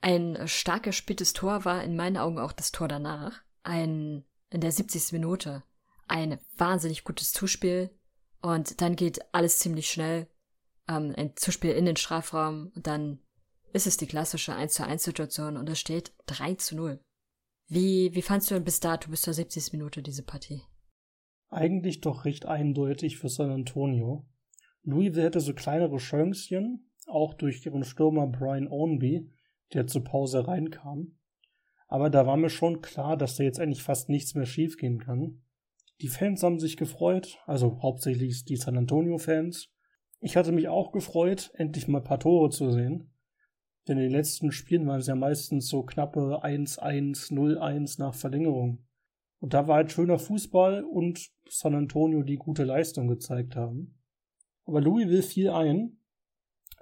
Ein 0.00 0.46
stark 0.46 0.84
gespieltes 0.84 1.32
Tor 1.32 1.64
war 1.64 1.82
in 1.82 1.96
meinen 1.96 2.16
Augen 2.16 2.38
auch 2.38 2.52
das 2.52 2.70
Tor 2.70 2.86
danach. 2.86 3.42
Ein, 3.62 4.24
in 4.50 4.60
der 4.60 4.70
70. 4.70 5.12
Minute. 5.12 5.64
Ein 6.06 6.38
wahnsinnig 6.56 7.02
gutes 7.02 7.32
Zuspiel. 7.32 7.90
Und 8.46 8.80
dann 8.80 8.94
geht 8.94 9.18
alles 9.32 9.58
ziemlich 9.58 9.88
schnell. 9.88 10.28
Ähm, 10.88 11.12
ein 11.16 11.32
Zuspiel 11.34 11.72
in 11.72 11.84
den 11.84 11.96
Strafraum. 11.96 12.70
Und 12.76 12.86
dann 12.86 13.18
ist 13.72 13.88
es 13.88 13.96
die 13.96 14.06
klassische 14.06 14.54
1 14.54 14.72
zu 14.72 14.86
1 14.86 15.02
Situation 15.02 15.56
und 15.56 15.68
es 15.68 15.80
steht 15.80 16.12
3 16.26 16.54
zu 16.54 16.76
0. 16.76 17.00
Wie, 17.66 18.14
wie 18.14 18.22
fandst 18.22 18.48
du 18.48 18.54
denn 18.54 18.62
bis 18.62 18.78
dato, 18.78 19.10
bis 19.10 19.22
zur 19.22 19.34
70. 19.34 19.72
Minute 19.72 20.00
diese 20.00 20.22
Partie? 20.22 20.62
Eigentlich 21.48 22.02
doch 22.02 22.24
recht 22.24 22.46
eindeutig 22.46 23.18
für 23.18 23.28
San 23.28 23.50
Antonio. 23.50 24.28
Louisville 24.84 25.24
hätte 25.24 25.40
so 25.40 25.52
kleinere 25.52 25.96
Chancen, 25.96 26.88
auch 27.08 27.34
durch 27.34 27.66
ihren 27.66 27.82
Stürmer 27.82 28.28
Brian 28.28 28.68
Ownby, 28.68 29.28
der 29.72 29.88
zur 29.88 30.04
Pause 30.04 30.46
reinkam. 30.46 31.18
Aber 31.88 32.10
da 32.10 32.28
war 32.28 32.36
mir 32.36 32.50
schon 32.50 32.80
klar, 32.80 33.16
dass 33.16 33.34
da 33.34 33.42
jetzt 33.42 33.58
eigentlich 33.58 33.82
fast 33.82 34.08
nichts 34.08 34.36
mehr 34.36 34.46
schiefgehen 34.46 35.00
kann. 35.00 35.42
Die 36.00 36.08
Fans 36.08 36.42
haben 36.42 36.58
sich 36.58 36.76
gefreut, 36.76 37.38
also 37.46 37.80
hauptsächlich 37.82 38.44
die 38.44 38.56
San 38.56 38.76
Antonio-Fans. 38.76 39.70
Ich 40.20 40.36
hatte 40.36 40.52
mich 40.52 40.68
auch 40.68 40.92
gefreut, 40.92 41.50
endlich 41.54 41.88
mal 41.88 41.98
ein 41.98 42.04
paar 42.04 42.20
Tore 42.20 42.50
zu 42.50 42.70
sehen. 42.70 43.12
Denn 43.88 43.98
in 43.98 44.04
den 44.04 44.12
letzten 44.12 44.52
Spielen 44.52 44.86
waren 44.86 45.00
es 45.00 45.06
ja 45.06 45.14
meistens 45.14 45.68
so 45.68 45.82
knappe 45.84 46.42
1-1, 46.42 47.32
0-1 47.32 47.98
nach 47.98 48.14
Verlängerung. 48.14 48.84
Und 49.38 49.54
da 49.54 49.68
war 49.68 49.76
halt 49.76 49.92
schöner 49.92 50.18
Fußball 50.18 50.82
und 50.82 51.30
San 51.48 51.74
Antonio, 51.74 52.22
die 52.22 52.36
gute 52.36 52.64
Leistung 52.64 53.06
gezeigt 53.06 53.54
haben. 53.56 54.02
Aber 54.64 54.80
Louisville 54.80 55.22
fiel 55.22 55.50
ein, 55.50 55.98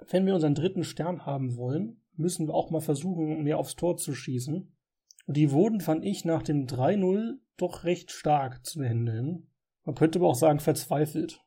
wenn 0.09 0.25
wir 0.25 0.33
unseren 0.33 0.55
dritten 0.55 0.83
Stern 0.83 1.25
haben 1.25 1.55
wollen, 1.55 2.01
müssen 2.15 2.47
wir 2.47 2.53
auch 2.53 2.71
mal 2.71 2.81
versuchen, 2.81 3.43
mehr 3.43 3.59
aufs 3.59 3.75
Tor 3.75 3.97
zu 3.97 4.13
schießen. 4.13 4.74
Die 5.27 5.51
wurden, 5.51 5.81
fand 5.81 6.05
ich, 6.05 6.25
nach 6.25 6.43
dem 6.43 6.67
3-0 6.67 7.39
doch 7.57 7.83
recht 7.83 8.11
stark 8.11 8.65
zu 8.65 8.81
Ende. 8.81 9.41
Man 9.83 9.95
könnte 9.95 10.19
aber 10.19 10.29
auch 10.29 10.35
sagen, 10.35 10.59
verzweifelt. 10.59 11.41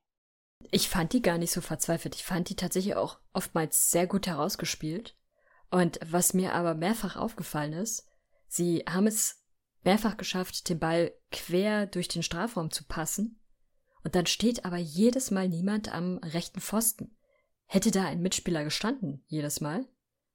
Ich 0.70 0.88
fand 0.88 1.12
die 1.12 1.22
gar 1.22 1.38
nicht 1.38 1.52
so 1.52 1.60
verzweifelt. 1.60 2.14
Ich 2.16 2.24
fand 2.24 2.48
die 2.48 2.56
tatsächlich 2.56 2.96
auch 2.96 3.20
oftmals 3.32 3.90
sehr 3.90 4.06
gut 4.06 4.26
herausgespielt. 4.26 5.16
Und 5.70 6.00
was 6.04 6.34
mir 6.34 6.54
aber 6.54 6.74
mehrfach 6.74 7.16
aufgefallen 7.16 7.72
ist, 7.72 8.06
sie 8.48 8.84
haben 8.88 9.06
es 9.06 9.44
mehrfach 9.84 10.16
geschafft, 10.16 10.68
den 10.68 10.78
Ball 10.78 11.12
quer 11.30 11.86
durch 11.86 12.08
den 12.08 12.22
Strafraum 12.22 12.70
zu 12.70 12.84
passen. 12.84 13.40
Und 14.02 14.14
dann 14.14 14.26
steht 14.26 14.64
aber 14.64 14.76
jedes 14.76 15.30
Mal 15.30 15.48
niemand 15.48 15.92
am 15.92 16.18
rechten 16.18 16.60
Pfosten. 16.60 17.16
Hätte 17.66 17.90
da 17.90 18.04
ein 18.06 18.22
Mitspieler 18.22 18.64
gestanden, 18.64 19.22
jedes 19.26 19.60
Mal, 19.60 19.86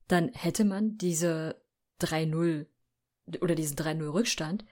dann 0.07 0.29
hätte 0.33 0.65
man 0.65 0.97
diese 0.97 1.61
3-0 2.01 2.67
oder 3.41 3.55
diesen 3.55 3.77
3-0 3.77 4.13
Rückstand 4.13 4.65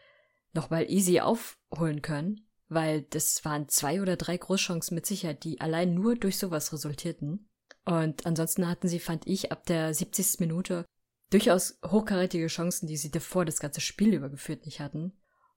nochmal 0.54 0.90
easy 0.90 1.20
aufholen 1.20 2.02
können, 2.02 2.48
weil 2.68 3.04
das 3.04 3.44
waren 3.46 3.70
zwei 3.70 4.02
oder 4.02 4.18
drei 4.18 4.38
Großchancen 4.38 4.96
mit 4.96 5.06
Sicherheit, 5.06 5.44
die 5.44 5.62
allein 5.62 5.94
nur 5.94 6.16
durch 6.16 6.38
sowas 6.38 6.74
resultierten. 6.74 7.50
Und 7.86 8.26
ansonsten 8.26 8.68
hatten 8.68 8.88
sie, 8.88 9.00
fand 9.00 9.28
ich, 9.28 9.52
ab 9.52 9.66
der 9.66 9.94
70. 9.94 10.40
Minute 10.40 10.86
durchaus 11.30 11.80
hochkarätige 11.86 12.48
Chancen, 12.48 12.88
die 12.88 12.98
sie 12.98 13.12
davor 13.12 13.46
das 13.46 13.60
ganze 13.60 13.82
Spiel 13.82 14.14
übergeführt 14.14 14.66
nicht 14.66 14.80
hatten. 14.80 15.14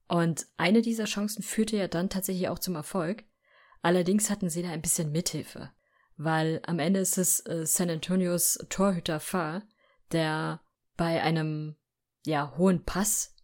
Und 0.07 0.47
eine 0.57 0.83
dieser 0.83 1.07
Chancen 1.07 1.43
führte 1.43 1.77
ja 1.77 1.89
dann 1.89 2.11
tatsächlich 2.11 2.49
auch 2.49 2.59
zum 2.59 2.77
Erfolg, 2.77 3.25
Allerdings 3.85 4.31
hatten 4.31 4.49
sie 4.49 4.63
da 4.63 4.71
ein 4.71 4.81
bisschen 4.81 5.13
Mithilfe, 5.13 5.71
weil 6.17 6.63
am 6.67 6.79
Ende 6.79 7.01
ist 7.01 7.19
es 7.19 7.41
äh, 7.41 7.67
San 7.67 7.91
Antonios 7.91 8.57
Torhüter 8.71 9.21
Farr, 9.21 9.63
der 10.11 10.63
bei 10.97 11.23
einem 11.23 11.77
ja 12.25 12.57
hohen 12.57 12.85
Pass 12.85 13.35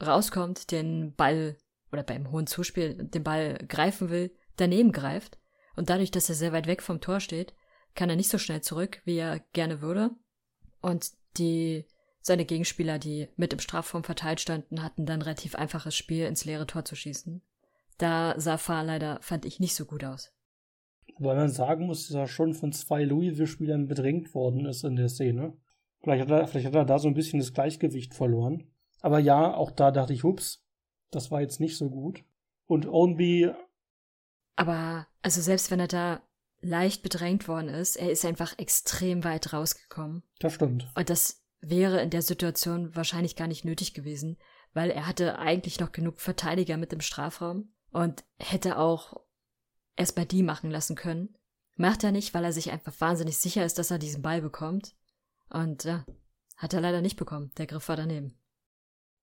rauskommt, 0.00 0.70
den 0.70 1.14
Ball 1.14 1.56
oder 1.92 2.02
beim 2.02 2.30
hohen 2.30 2.46
Zuspiel 2.46 2.94
den 2.94 3.24
Ball 3.24 3.58
greifen 3.68 4.10
will, 4.10 4.34
daneben 4.56 4.92
greift 4.92 5.38
und 5.76 5.90
dadurch, 5.90 6.10
dass 6.10 6.28
er 6.28 6.34
sehr 6.34 6.52
weit 6.52 6.66
weg 6.66 6.82
vom 6.82 7.00
Tor 7.00 7.20
steht, 7.20 7.54
kann 7.94 8.10
er 8.10 8.16
nicht 8.16 8.30
so 8.30 8.38
schnell 8.38 8.60
zurück, 8.60 9.02
wie 9.04 9.16
er 9.16 9.40
gerne 9.52 9.80
würde. 9.80 10.10
Und 10.80 11.10
die 11.36 11.86
seine 12.22 12.44
Gegenspieler, 12.44 12.98
die 12.98 13.28
mit 13.36 13.52
im 13.52 13.58
Strafraum 13.58 14.04
verteilt 14.04 14.40
standen, 14.40 14.82
hatten 14.82 15.06
dann 15.06 15.22
relativ 15.22 15.54
einfaches 15.54 15.96
Spiel, 15.96 16.26
ins 16.26 16.44
leere 16.44 16.66
Tor 16.66 16.84
zu 16.84 16.94
schießen. 16.94 17.42
Da 17.98 18.38
sah 18.38 18.58
Fahr 18.58 18.84
leider, 18.84 19.18
fand 19.22 19.44
ich, 19.44 19.60
nicht 19.60 19.74
so 19.74 19.84
gut 19.84 20.04
aus. 20.04 20.32
Weil 21.18 21.36
man 21.36 21.48
sagen 21.48 21.86
muss, 21.86 22.08
dass 22.08 22.16
er 22.16 22.26
schon 22.26 22.54
von 22.54 22.72
zwei 22.72 23.04
Louisville-Spielern 23.04 23.88
bedrängt 23.88 24.34
worden 24.34 24.66
ist 24.66 24.84
in 24.84 24.96
der 24.96 25.08
Szene. 25.08 25.54
Vielleicht 26.02 26.22
hat, 26.22 26.30
er, 26.30 26.46
vielleicht 26.46 26.66
hat 26.66 26.74
er 26.74 26.84
da 26.84 26.98
so 26.98 27.08
ein 27.08 27.14
bisschen 27.14 27.40
das 27.40 27.52
Gleichgewicht 27.52 28.14
verloren. 28.14 28.70
Aber 29.00 29.18
ja, 29.18 29.54
auch 29.54 29.70
da 29.70 29.90
dachte 29.90 30.12
ich, 30.12 30.24
hups, 30.24 30.64
das 31.10 31.30
war 31.30 31.40
jetzt 31.40 31.60
nicht 31.60 31.76
so 31.76 31.90
gut. 31.90 32.24
Und 32.66 32.86
Ownby. 32.86 33.52
Aber, 34.56 35.06
also 35.22 35.40
selbst 35.40 35.70
wenn 35.70 35.80
er 35.80 35.88
da 35.88 36.22
leicht 36.60 37.02
bedrängt 37.02 37.48
worden 37.48 37.68
ist, 37.68 37.96
er 37.96 38.10
ist 38.10 38.24
einfach 38.24 38.58
extrem 38.58 39.24
weit 39.24 39.52
rausgekommen. 39.52 40.22
Das 40.38 40.54
stimmt. 40.54 40.88
Und 40.94 41.10
das 41.10 41.42
wäre 41.60 42.00
in 42.00 42.10
der 42.10 42.22
Situation 42.22 42.94
wahrscheinlich 42.94 43.36
gar 43.36 43.48
nicht 43.48 43.64
nötig 43.64 43.94
gewesen, 43.94 44.38
weil 44.72 44.90
er 44.90 45.06
hatte 45.06 45.38
eigentlich 45.38 45.80
noch 45.80 45.92
genug 45.92 46.20
Verteidiger 46.20 46.76
mit 46.76 46.92
im 46.92 47.00
Strafraum 47.00 47.72
und 47.90 48.24
hätte 48.38 48.78
auch 48.78 49.20
erst 49.96 50.14
bei 50.14 50.24
die 50.24 50.42
machen 50.42 50.70
lassen 50.70 50.96
können. 50.96 51.36
Macht 51.76 52.04
er 52.04 52.12
nicht, 52.12 52.34
weil 52.34 52.44
er 52.44 52.52
sich 52.52 52.70
einfach 52.70 52.98
wahnsinnig 53.00 53.38
sicher 53.38 53.64
ist, 53.64 53.78
dass 53.78 53.90
er 53.90 53.98
diesen 53.98 54.22
Ball 54.22 54.42
bekommt. 54.42 54.94
Und 55.50 55.84
ja, 55.84 56.04
hat 56.56 56.74
er 56.74 56.80
leider 56.80 57.02
nicht 57.02 57.16
bekommen. 57.16 57.50
Der 57.58 57.66
Griff 57.66 57.88
war 57.88 57.96
daneben. 57.96 58.38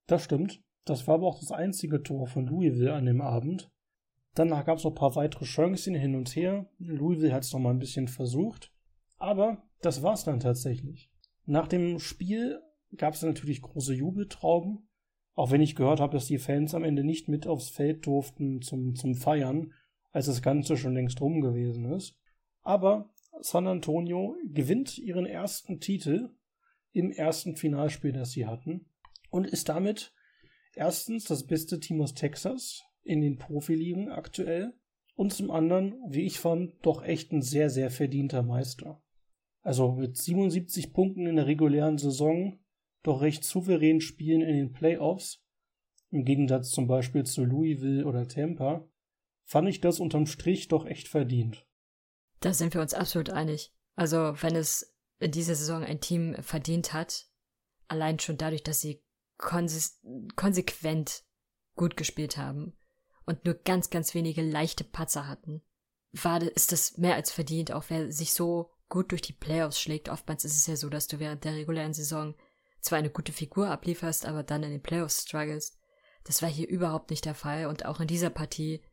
Das 0.07 0.23
stimmt. 0.23 0.61
Das 0.85 1.07
war 1.07 1.15
aber 1.15 1.27
auch 1.27 1.39
das 1.39 1.51
einzige 1.51 2.01
Tor 2.01 2.27
von 2.27 2.45
Louisville 2.45 2.93
an 2.93 3.05
dem 3.05 3.21
Abend. 3.21 3.69
Danach 4.33 4.65
gab 4.65 4.77
es 4.77 4.83
noch 4.83 4.91
ein 4.91 4.95
paar 4.95 5.15
weitere 5.15 5.45
Chancen 5.45 5.95
hin 5.95 6.15
und 6.15 6.35
her. 6.35 6.69
Louisville 6.77 7.33
hat 7.33 7.43
es 7.43 7.51
noch 7.51 7.59
mal 7.59 7.71
ein 7.71 7.79
bisschen 7.79 8.07
versucht. 8.07 8.71
Aber 9.17 9.63
das 9.81 10.03
war's 10.03 10.23
dann 10.23 10.39
tatsächlich. 10.39 11.11
Nach 11.45 11.67
dem 11.67 11.99
Spiel 11.99 12.61
gab 12.95 13.15
es 13.15 13.21
natürlich 13.21 13.61
große 13.61 13.93
Jubeltrauben. 13.93 14.87
Auch 15.33 15.51
wenn 15.51 15.61
ich 15.61 15.75
gehört 15.75 15.99
habe, 15.99 16.13
dass 16.13 16.27
die 16.27 16.37
Fans 16.37 16.73
am 16.73 16.83
Ende 16.83 17.03
nicht 17.03 17.27
mit 17.27 17.47
aufs 17.47 17.69
Feld 17.69 18.05
durften 18.05 18.61
zum, 18.61 18.95
zum 18.95 19.15
Feiern, 19.15 19.73
als 20.11 20.25
das 20.27 20.41
Ganze 20.41 20.77
schon 20.77 20.93
längst 20.93 21.21
rum 21.21 21.41
gewesen 21.41 21.85
ist. 21.91 22.17
Aber 22.61 23.09
San 23.41 23.67
Antonio 23.67 24.35
gewinnt 24.45 24.97
ihren 24.97 25.25
ersten 25.25 25.79
Titel 25.79 26.29
im 26.91 27.11
ersten 27.11 27.55
Finalspiel, 27.55 28.11
das 28.11 28.31
sie 28.31 28.45
hatten 28.45 28.89
und 29.29 29.45
ist 29.45 29.69
damit 29.69 30.13
erstens 30.75 31.25
das 31.25 31.45
beste 31.45 31.79
Team 31.79 32.01
aus 32.01 32.13
Texas 32.13 32.83
in 33.03 33.21
den 33.21 33.37
Profiligen 33.37 34.09
aktuell 34.09 34.73
und 35.15 35.33
zum 35.33 35.51
anderen, 35.51 35.95
wie 36.07 36.25
ich 36.25 36.39
fand, 36.39 36.73
doch 36.83 37.03
echt 37.03 37.31
ein 37.31 37.41
sehr, 37.41 37.69
sehr 37.69 37.89
verdienter 37.89 38.43
Meister. 38.43 39.01
Also 39.61 39.93
mit 39.93 40.17
77 40.17 40.93
Punkten 40.93 41.25
in 41.25 41.35
der 41.35 41.47
regulären 41.47 41.97
Saison, 41.97 42.59
doch 43.03 43.21
recht 43.21 43.43
souverän 43.43 43.99
spielen 43.99 44.41
in 44.41 44.55
den 44.55 44.71
Playoffs, 44.71 45.43
im 46.11 46.23
Gegensatz 46.23 46.71
zum 46.71 46.87
Beispiel 46.87 47.25
zu 47.25 47.43
Louisville 47.43 48.05
oder 48.05 48.27
Tampa, 48.27 48.87
fand 49.43 49.67
ich 49.69 49.81
das 49.81 49.99
unterm 49.99 50.25
Strich 50.25 50.67
doch 50.67 50.85
echt 50.85 51.07
verdient. 51.07 51.66
Da 52.39 52.53
sind 52.53 52.73
wir 52.73 52.81
uns 52.81 52.93
absolut 52.93 53.29
einig. 53.29 53.73
Also, 53.95 54.35
wenn 54.41 54.55
es 54.55 54.95
in 55.19 55.31
dieser 55.31 55.55
Saison 55.55 55.83
ein 55.83 56.01
Team 56.01 56.35
verdient 56.41 56.93
hat, 56.93 57.25
allein 57.87 58.19
schon 58.19 58.37
dadurch, 58.37 58.63
dass 58.63 58.81
sie 58.81 59.03
konsequent 59.37 61.23
gut 61.75 61.97
gespielt 61.97 62.37
haben 62.37 62.75
und 63.25 63.45
nur 63.45 63.55
ganz, 63.55 63.89
ganz 63.89 64.13
wenige 64.13 64.41
leichte 64.41 64.83
Patzer 64.83 65.27
hatten, 65.27 65.61
war, 66.11 66.41
ist 66.41 66.71
das 66.71 66.97
mehr 66.97 67.15
als 67.15 67.31
verdient, 67.31 67.71
auch 67.71 67.85
wer 67.89 68.11
sich 68.11 68.33
so 68.33 68.71
gut 68.89 69.11
durch 69.11 69.21
die 69.21 69.33
Playoffs 69.33 69.79
schlägt. 69.79 70.09
Oftmals 70.09 70.45
ist 70.45 70.55
es 70.55 70.67
ja 70.67 70.75
so, 70.75 70.89
dass 70.89 71.07
du 71.07 71.19
während 71.19 71.43
der 71.43 71.53
regulären 71.53 71.93
Saison 71.93 72.35
zwar 72.81 72.99
eine 72.99 73.09
gute 73.09 73.33
Figur 73.33 73.69
ablieferst, 73.69 74.25
aber 74.25 74.43
dann 74.43 74.63
in 74.63 74.71
den 74.71 74.81
Playoffs 74.81 75.23
struggles. 75.23 75.77
Das 76.23 76.41
war 76.41 76.49
hier 76.49 76.67
überhaupt 76.67 77.09
nicht 77.09 77.25
der 77.25 77.35
Fall 77.35 77.67
und 77.67 77.85
auch 77.85 77.99
in 77.99 78.07
dieser 78.07 78.29
Partie. 78.29 78.83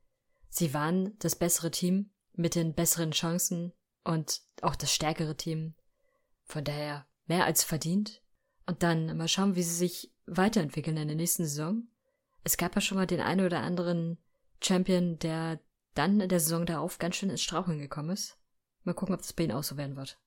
Sie 0.49 0.75
waren 0.75 1.17
das 1.19 1.37
bessere 1.37 1.71
Team 1.71 2.11
mit 2.37 2.55
den 2.55 2.75
besseren 2.75 3.13
Chancen 3.13 3.73
und 4.05 4.43
auch 4.63 4.77
das 4.77 4.93
stärkere 4.93 5.37
Team. 5.37 5.75
Von 6.45 6.65
daher 6.65 7.07
mehr 7.27 7.45
als 7.45 7.65
verdient. 7.65 8.23
Und 8.67 8.83
dann 8.83 9.17
mal 9.17 9.29
schauen, 9.29 9.57
wie 9.57 9.63
sie 9.63 9.75
sich 9.75 10.13
weiterentwickeln 10.27 10.97
in 10.97 11.09
der 11.09 11.17
nächsten 11.17 11.45
Saison. 11.45 11.85
Es 12.45 12.57
gab 12.57 12.75
ja 12.75 12.81
schon 12.81 12.97
mal 12.97 13.07
den 13.07 13.21
einen 13.21 13.45
oder 13.45 13.61
anderen 13.61 14.19
Champion, 14.63 15.19
der 15.19 15.61
dann 15.95 16.21
in 16.21 16.29
der 16.29 16.41
Saison 16.41 16.67
darauf 16.67 16.99
ganz 16.99 17.17
schön 17.17 17.31
ins 17.31 17.43
Straucheln 17.43 17.79
gekommen 17.79 18.11
ist. 18.11 18.39
Mal 18.83 18.95
gucken, 18.95 19.15
ob 19.15 19.21
das 19.21 19.33
bei 19.33 19.45
ihnen 19.45 19.53
auch 19.53 19.63
so 19.63 19.77
werden 19.77 19.97
wird. 19.97 20.19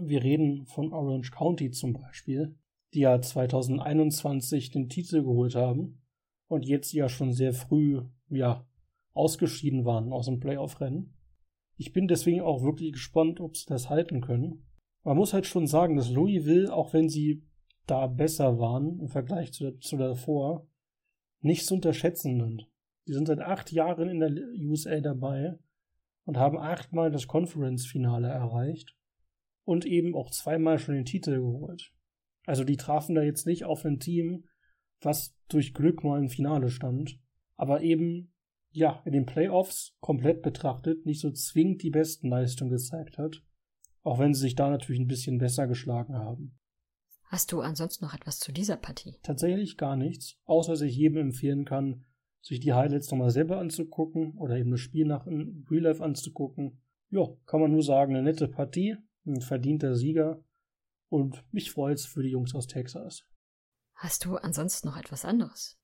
Wir 0.00 0.22
reden 0.22 0.66
von 0.66 0.92
Orange 0.92 1.30
County 1.30 1.70
zum 1.70 1.92
Beispiel, 1.92 2.56
die 2.94 3.00
ja 3.00 3.20
2021 3.20 4.70
den 4.70 4.88
Titel 4.88 5.22
geholt 5.22 5.54
haben 5.54 6.02
und 6.48 6.66
jetzt 6.66 6.92
ja 6.92 7.08
schon 7.08 7.32
sehr 7.32 7.52
früh, 7.52 8.02
ja, 8.28 8.66
ausgeschieden 9.14 9.84
waren 9.84 10.12
aus 10.12 10.26
dem 10.26 10.40
Playoff-Rennen. 10.40 11.14
Ich 11.82 11.92
bin 11.92 12.06
deswegen 12.06 12.42
auch 12.42 12.62
wirklich 12.62 12.92
gespannt, 12.92 13.40
ob 13.40 13.56
sie 13.56 13.66
das 13.66 13.90
halten 13.90 14.20
können. 14.20 14.64
Man 15.02 15.16
muss 15.16 15.32
halt 15.32 15.46
schon 15.46 15.66
sagen, 15.66 15.96
dass 15.96 16.12
Louisville, 16.12 16.72
auch 16.72 16.92
wenn 16.92 17.08
sie 17.08 17.42
da 17.88 18.06
besser 18.06 18.60
waren 18.60 19.00
im 19.00 19.08
Vergleich 19.08 19.52
zu, 19.52 19.76
zu 19.78 19.96
davor, 19.96 20.68
nicht 21.40 21.66
zu 21.66 21.74
unterschätzen 21.74 22.38
sind. 22.38 22.70
Die 23.08 23.12
sind 23.14 23.26
seit 23.26 23.40
acht 23.40 23.72
Jahren 23.72 24.08
in 24.08 24.20
der 24.20 24.30
USA 24.60 25.00
dabei 25.00 25.58
und 26.24 26.36
haben 26.36 26.56
achtmal 26.56 27.10
das 27.10 27.26
Conference-Finale 27.26 28.28
erreicht 28.28 28.96
und 29.64 29.84
eben 29.84 30.14
auch 30.14 30.30
zweimal 30.30 30.78
schon 30.78 30.94
den 30.94 31.04
Titel 31.04 31.40
geholt. 31.40 31.92
Also 32.46 32.62
die 32.62 32.76
trafen 32.76 33.16
da 33.16 33.22
jetzt 33.22 33.44
nicht 33.44 33.64
auf 33.64 33.84
ein 33.84 33.98
Team, 33.98 34.44
was 35.00 35.36
durch 35.48 35.74
Glück 35.74 36.04
mal 36.04 36.20
im 36.20 36.28
Finale 36.28 36.70
stand, 36.70 37.18
aber 37.56 37.82
eben 37.82 38.31
ja 38.72 39.02
in 39.04 39.12
den 39.12 39.26
Playoffs 39.26 39.96
komplett 40.00 40.42
betrachtet 40.42 41.06
nicht 41.06 41.20
so 41.20 41.30
zwingend 41.30 41.82
die 41.82 41.90
besten 41.90 42.28
Leistungen 42.28 42.70
gezeigt 42.70 43.18
hat, 43.18 43.42
auch 44.02 44.18
wenn 44.18 44.34
sie 44.34 44.40
sich 44.40 44.54
da 44.54 44.70
natürlich 44.70 45.00
ein 45.00 45.08
bisschen 45.08 45.38
besser 45.38 45.66
geschlagen 45.66 46.14
haben. 46.14 46.58
Hast 47.24 47.52
du 47.52 47.60
ansonsten 47.60 48.04
noch 48.04 48.14
etwas 48.14 48.38
zu 48.38 48.52
dieser 48.52 48.76
Partie? 48.76 49.16
Tatsächlich 49.22 49.78
gar 49.78 49.96
nichts, 49.96 50.36
außer 50.44 50.72
dass 50.72 50.82
ich 50.82 50.96
jedem 50.96 51.18
empfehlen 51.18 51.64
kann, 51.64 52.04
sich 52.42 52.60
die 52.60 52.72
Highlights 52.72 53.10
nochmal 53.10 53.30
selber 53.30 53.58
anzugucken 53.58 54.36
oder 54.36 54.56
eben 54.56 54.70
das 54.70 54.80
Spiel 54.80 55.06
nach 55.06 55.26
in 55.26 55.64
Real 55.70 55.84
Life 55.84 56.02
anzugucken. 56.02 56.82
Ja, 57.10 57.28
kann 57.46 57.60
man 57.60 57.72
nur 57.72 57.82
sagen, 57.82 58.14
eine 58.14 58.24
nette 58.24 58.48
Partie, 58.48 58.96
ein 59.24 59.40
verdienter 59.40 59.94
Sieger 59.94 60.44
und 61.08 61.44
mich 61.52 61.70
freut's 61.70 62.04
für 62.04 62.22
die 62.22 62.30
Jungs 62.30 62.54
aus 62.54 62.66
Texas. 62.66 63.24
Hast 63.94 64.24
du 64.24 64.36
ansonsten 64.36 64.88
noch 64.88 64.96
etwas 64.96 65.24
anderes? 65.24 65.78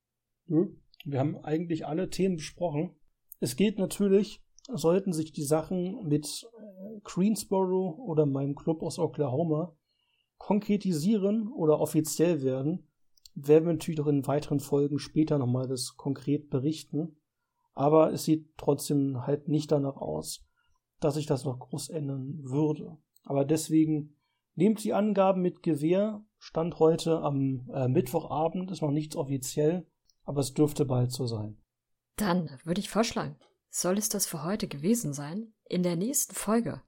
Nö, 0.47 0.75
wir 1.05 1.21
haben 1.21 1.37
eigentlich 1.45 1.87
alle 1.87 2.11
Themen 2.11 2.37
besprochen. 2.37 2.97
Es 3.41 3.57
geht 3.57 3.79
natürlich, 3.79 4.43
sollten 4.73 5.13
sich 5.13 5.33
die 5.33 5.45
Sachen 5.45 6.07
mit 6.07 6.47
äh, 6.53 7.01
Greensboro 7.05 8.03
oder 8.07 8.27
meinem 8.27 8.55
Club 8.55 8.83
aus 8.83 8.99
Oklahoma 8.99 9.77
konkretisieren 10.39 11.49
oder 11.49 11.81
offiziell 11.81 12.43
werden, 12.43 12.89
werden 13.35 13.67
wir 13.67 13.73
natürlich 13.73 14.01
auch 14.01 14.07
in 14.07 14.27
weiteren 14.27 14.61
Folgen 14.61 14.99
später 14.99 15.39
nochmal 15.39 15.69
das 15.69 15.97
konkret 15.97 16.49
berichten. 16.51 17.17
Aber 17.75 18.13
es 18.13 18.25
sieht 18.25 18.49
trotzdem 18.57 19.27
halt 19.27 19.49
nicht 19.49 19.71
danach 19.71 19.97
aus, 19.97 20.45
dass 21.01 21.15
sich 21.15 21.27
das 21.27 21.45
noch 21.45 21.59
groß 21.59 21.91
ändern 21.91 22.41
würde. 22.43 22.97
Aber 23.25 23.45
deswegen 23.45 24.17
nehmt 24.55 24.83
die 24.83 24.95
Angaben 24.95 25.43
mit 25.43 25.63
Gewehr. 25.63 26.25
Stand 26.39 26.79
heute 26.81 27.21
am 27.21 27.69
äh, 27.73 27.89
Mittwochabend, 27.89 28.71
ist 28.71 28.83
noch 28.83 28.91
nichts 28.91 29.17
offiziell, 29.17 29.87
aber 30.29 30.43
es 30.43 30.53
dürfte 30.53 30.85
bald 30.85 31.11
so 31.11 31.27
sein. 31.27 31.57
Dann 32.17 32.61
würde 32.63 32.81
ich 32.81 32.91
vorschlagen, 32.91 33.39
soll 33.71 33.97
es 33.97 34.11
das 34.11 34.27
für 34.27 34.45
heute 34.45 34.69
gewesen 34.69 35.15
sein? 35.15 35.55
In 35.65 35.83
der 35.83 35.97
nächsten 35.97 36.35
Folge 36.35 36.83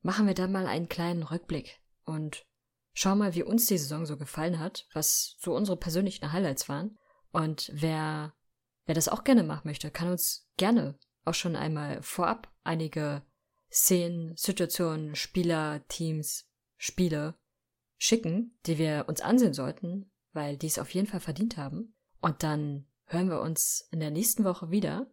machen 0.00 0.28
wir 0.28 0.34
dann 0.34 0.52
mal 0.52 0.66
einen 0.68 0.88
kleinen 0.88 1.24
Rückblick 1.24 1.80
und 2.04 2.46
schau 2.92 3.16
mal, 3.16 3.34
wie 3.34 3.42
uns 3.42 3.66
die 3.66 3.78
Saison 3.78 4.06
so 4.06 4.16
gefallen 4.16 4.60
hat, 4.60 4.86
was 4.94 5.34
so 5.40 5.56
unsere 5.56 5.76
persönlichen 5.76 6.32
Highlights 6.32 6.68
waren. 6.68 6.96
Und 7.32 7.68
wer, 7.74 8.32
wer 8.86 8.94
das 8.94 9.08
auch 9.08 9.24
gerne 9.24 9.42
machen 9.42 9.66
möchte, 9.66 9.90
kann 9.90 10.08
uns 10.08 10.48
gerne 10.56 10.96
auch 11.24 11.34
schon 11.34 11.56
einmal 11.56 12.00
vorab 12.00 12.48
einige 12.62 13.22
Szenen, 13.72 14.36
Situationen, 14.36 15.16
Spieler, 15.16 15.84
Teams, 15.88 16.48
Spiele 16.76 17.34
schicken, 17.96 18.56
die 18.66 18.78
wir 18.78 19.06
uns 19.08 19.20
ansehen 19.20 19.52
sollten, 19.52 20.12
weil 20.32 20.56
die 20.56 20.68
es 20.68 20.78
auf 20.78 20.94
jeden 20.94 21.08
Fall 21.08 21.20
verdient 21.20 21.56
haben. 21.56 21.96
Und 22.20 22.42
dann 22.42 22.86
hören 23.06 23.30
wir 23.30 23.40
uns 23.40 23.88
in 23.90 24.00
der 24.00 24.10
nächsten 24.10 24.44
Woche 24.44 24.70
wieder. 24.70 25.06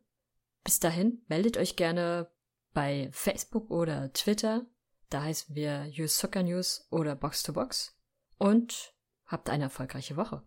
Bis 0.64 0.80
dahin, 0.80 1.22
meldet 1.28 1.58
euch 1.58 1.76
gerne 1.76 2.30
bei 2.74 3.10
Facebook 3.12 3.70
oder 3.70 4.12
Twitter. 4.14 4.66
Da 5.10 5.24
heißen 5.24 5.56
wir 5.56 5.91
Use 5.97 6.16
Soccer 6.16 6.43
News 6.43 6.88
oder 6.89 7.16
Box 7.16 7.43
to 7.43 7.53
Box. 7.53 7.95
Und 8.38 8.93
habt 9.26 9.49
eine 9.49 9.66
erfolgreiche 9.66 10.18
Woche. 10.18 10.43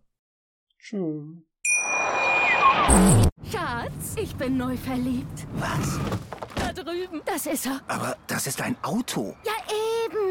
Tschüss. 0.77 1.43
Schatz, 3.51 4.15
ich 4.15 4.35
bin 4.35 4.57
neu 4.57 4.75
verliebt. 4.77 5.47
Was? 5.53 5.99
Da 6.55 6.73
drüben. 6.73 7.21
Das 7.25 7.45
ist 7.45 7.65
er. 7.65 7.81
Aber 7.87 8.17
das 8.27 8.47
ist 8.47 8.61
ein 8.61 8.75
Auto. 8.83 9.35
Ja, 9.45 9.53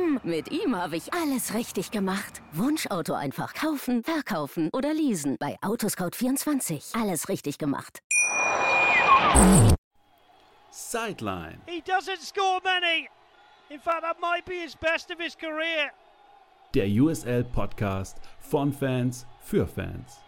eben. 0.09 0.21
Mit 0.23 0.51
ihm 0.51 0.77
habe 0.77 0.97
ich 0.97 1.13
alles 1.13 1.55
richtig 1.55 1.91
gemacht. 1.91 2.43
Wunschauto 2.53 3.15
einfach 3.15 3.55
kaufen, 3.55 4.03
verkaufen 4.03 4.71
oder 4.73 4.93
leasen. 4.95 5.37
Bei 5.39 5.57
Autoscout24. 5.63 7.01
Alles 7.01 7.29
richtig 7.29 7.59
gemacht. 7.59 8.01
Sideline. 10.71 11.59
He 11.67 11.83
doesn't 11.83 12.21
score 12.21 12.61
many. 12.63 13.09
In 13.71 13.81
fact, 13.81 14.03
that 14.03 14.19
might 14.21 14.45
be 14.47 14.63
his 14.63 14.75
best 14.77 15.11
of 15.11 15.19
his 15.19 15.37
career. 15.37 15.91
Der 16.75 16.87
USL 16.87 17.45
Podcast 17.45 18.19
von 18.41 18.73
Fans 18.73 19.27
für 19.41 19.67
Fans. 19.67 20.19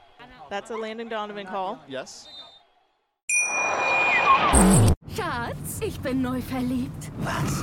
That's 0.49 0.71
a 0.71 0.77
Landon 0.77 1.09
Donovan 1.09 1.47
call. 1.47 1.79
Yes. 1.87 2.29
Schatz, 5.15 5.81
ich 5.81 6.01
bin 6.01 6.23
neu 6.23 6.41
verliebt. 6.43 7.13
Was? 7.19 7.63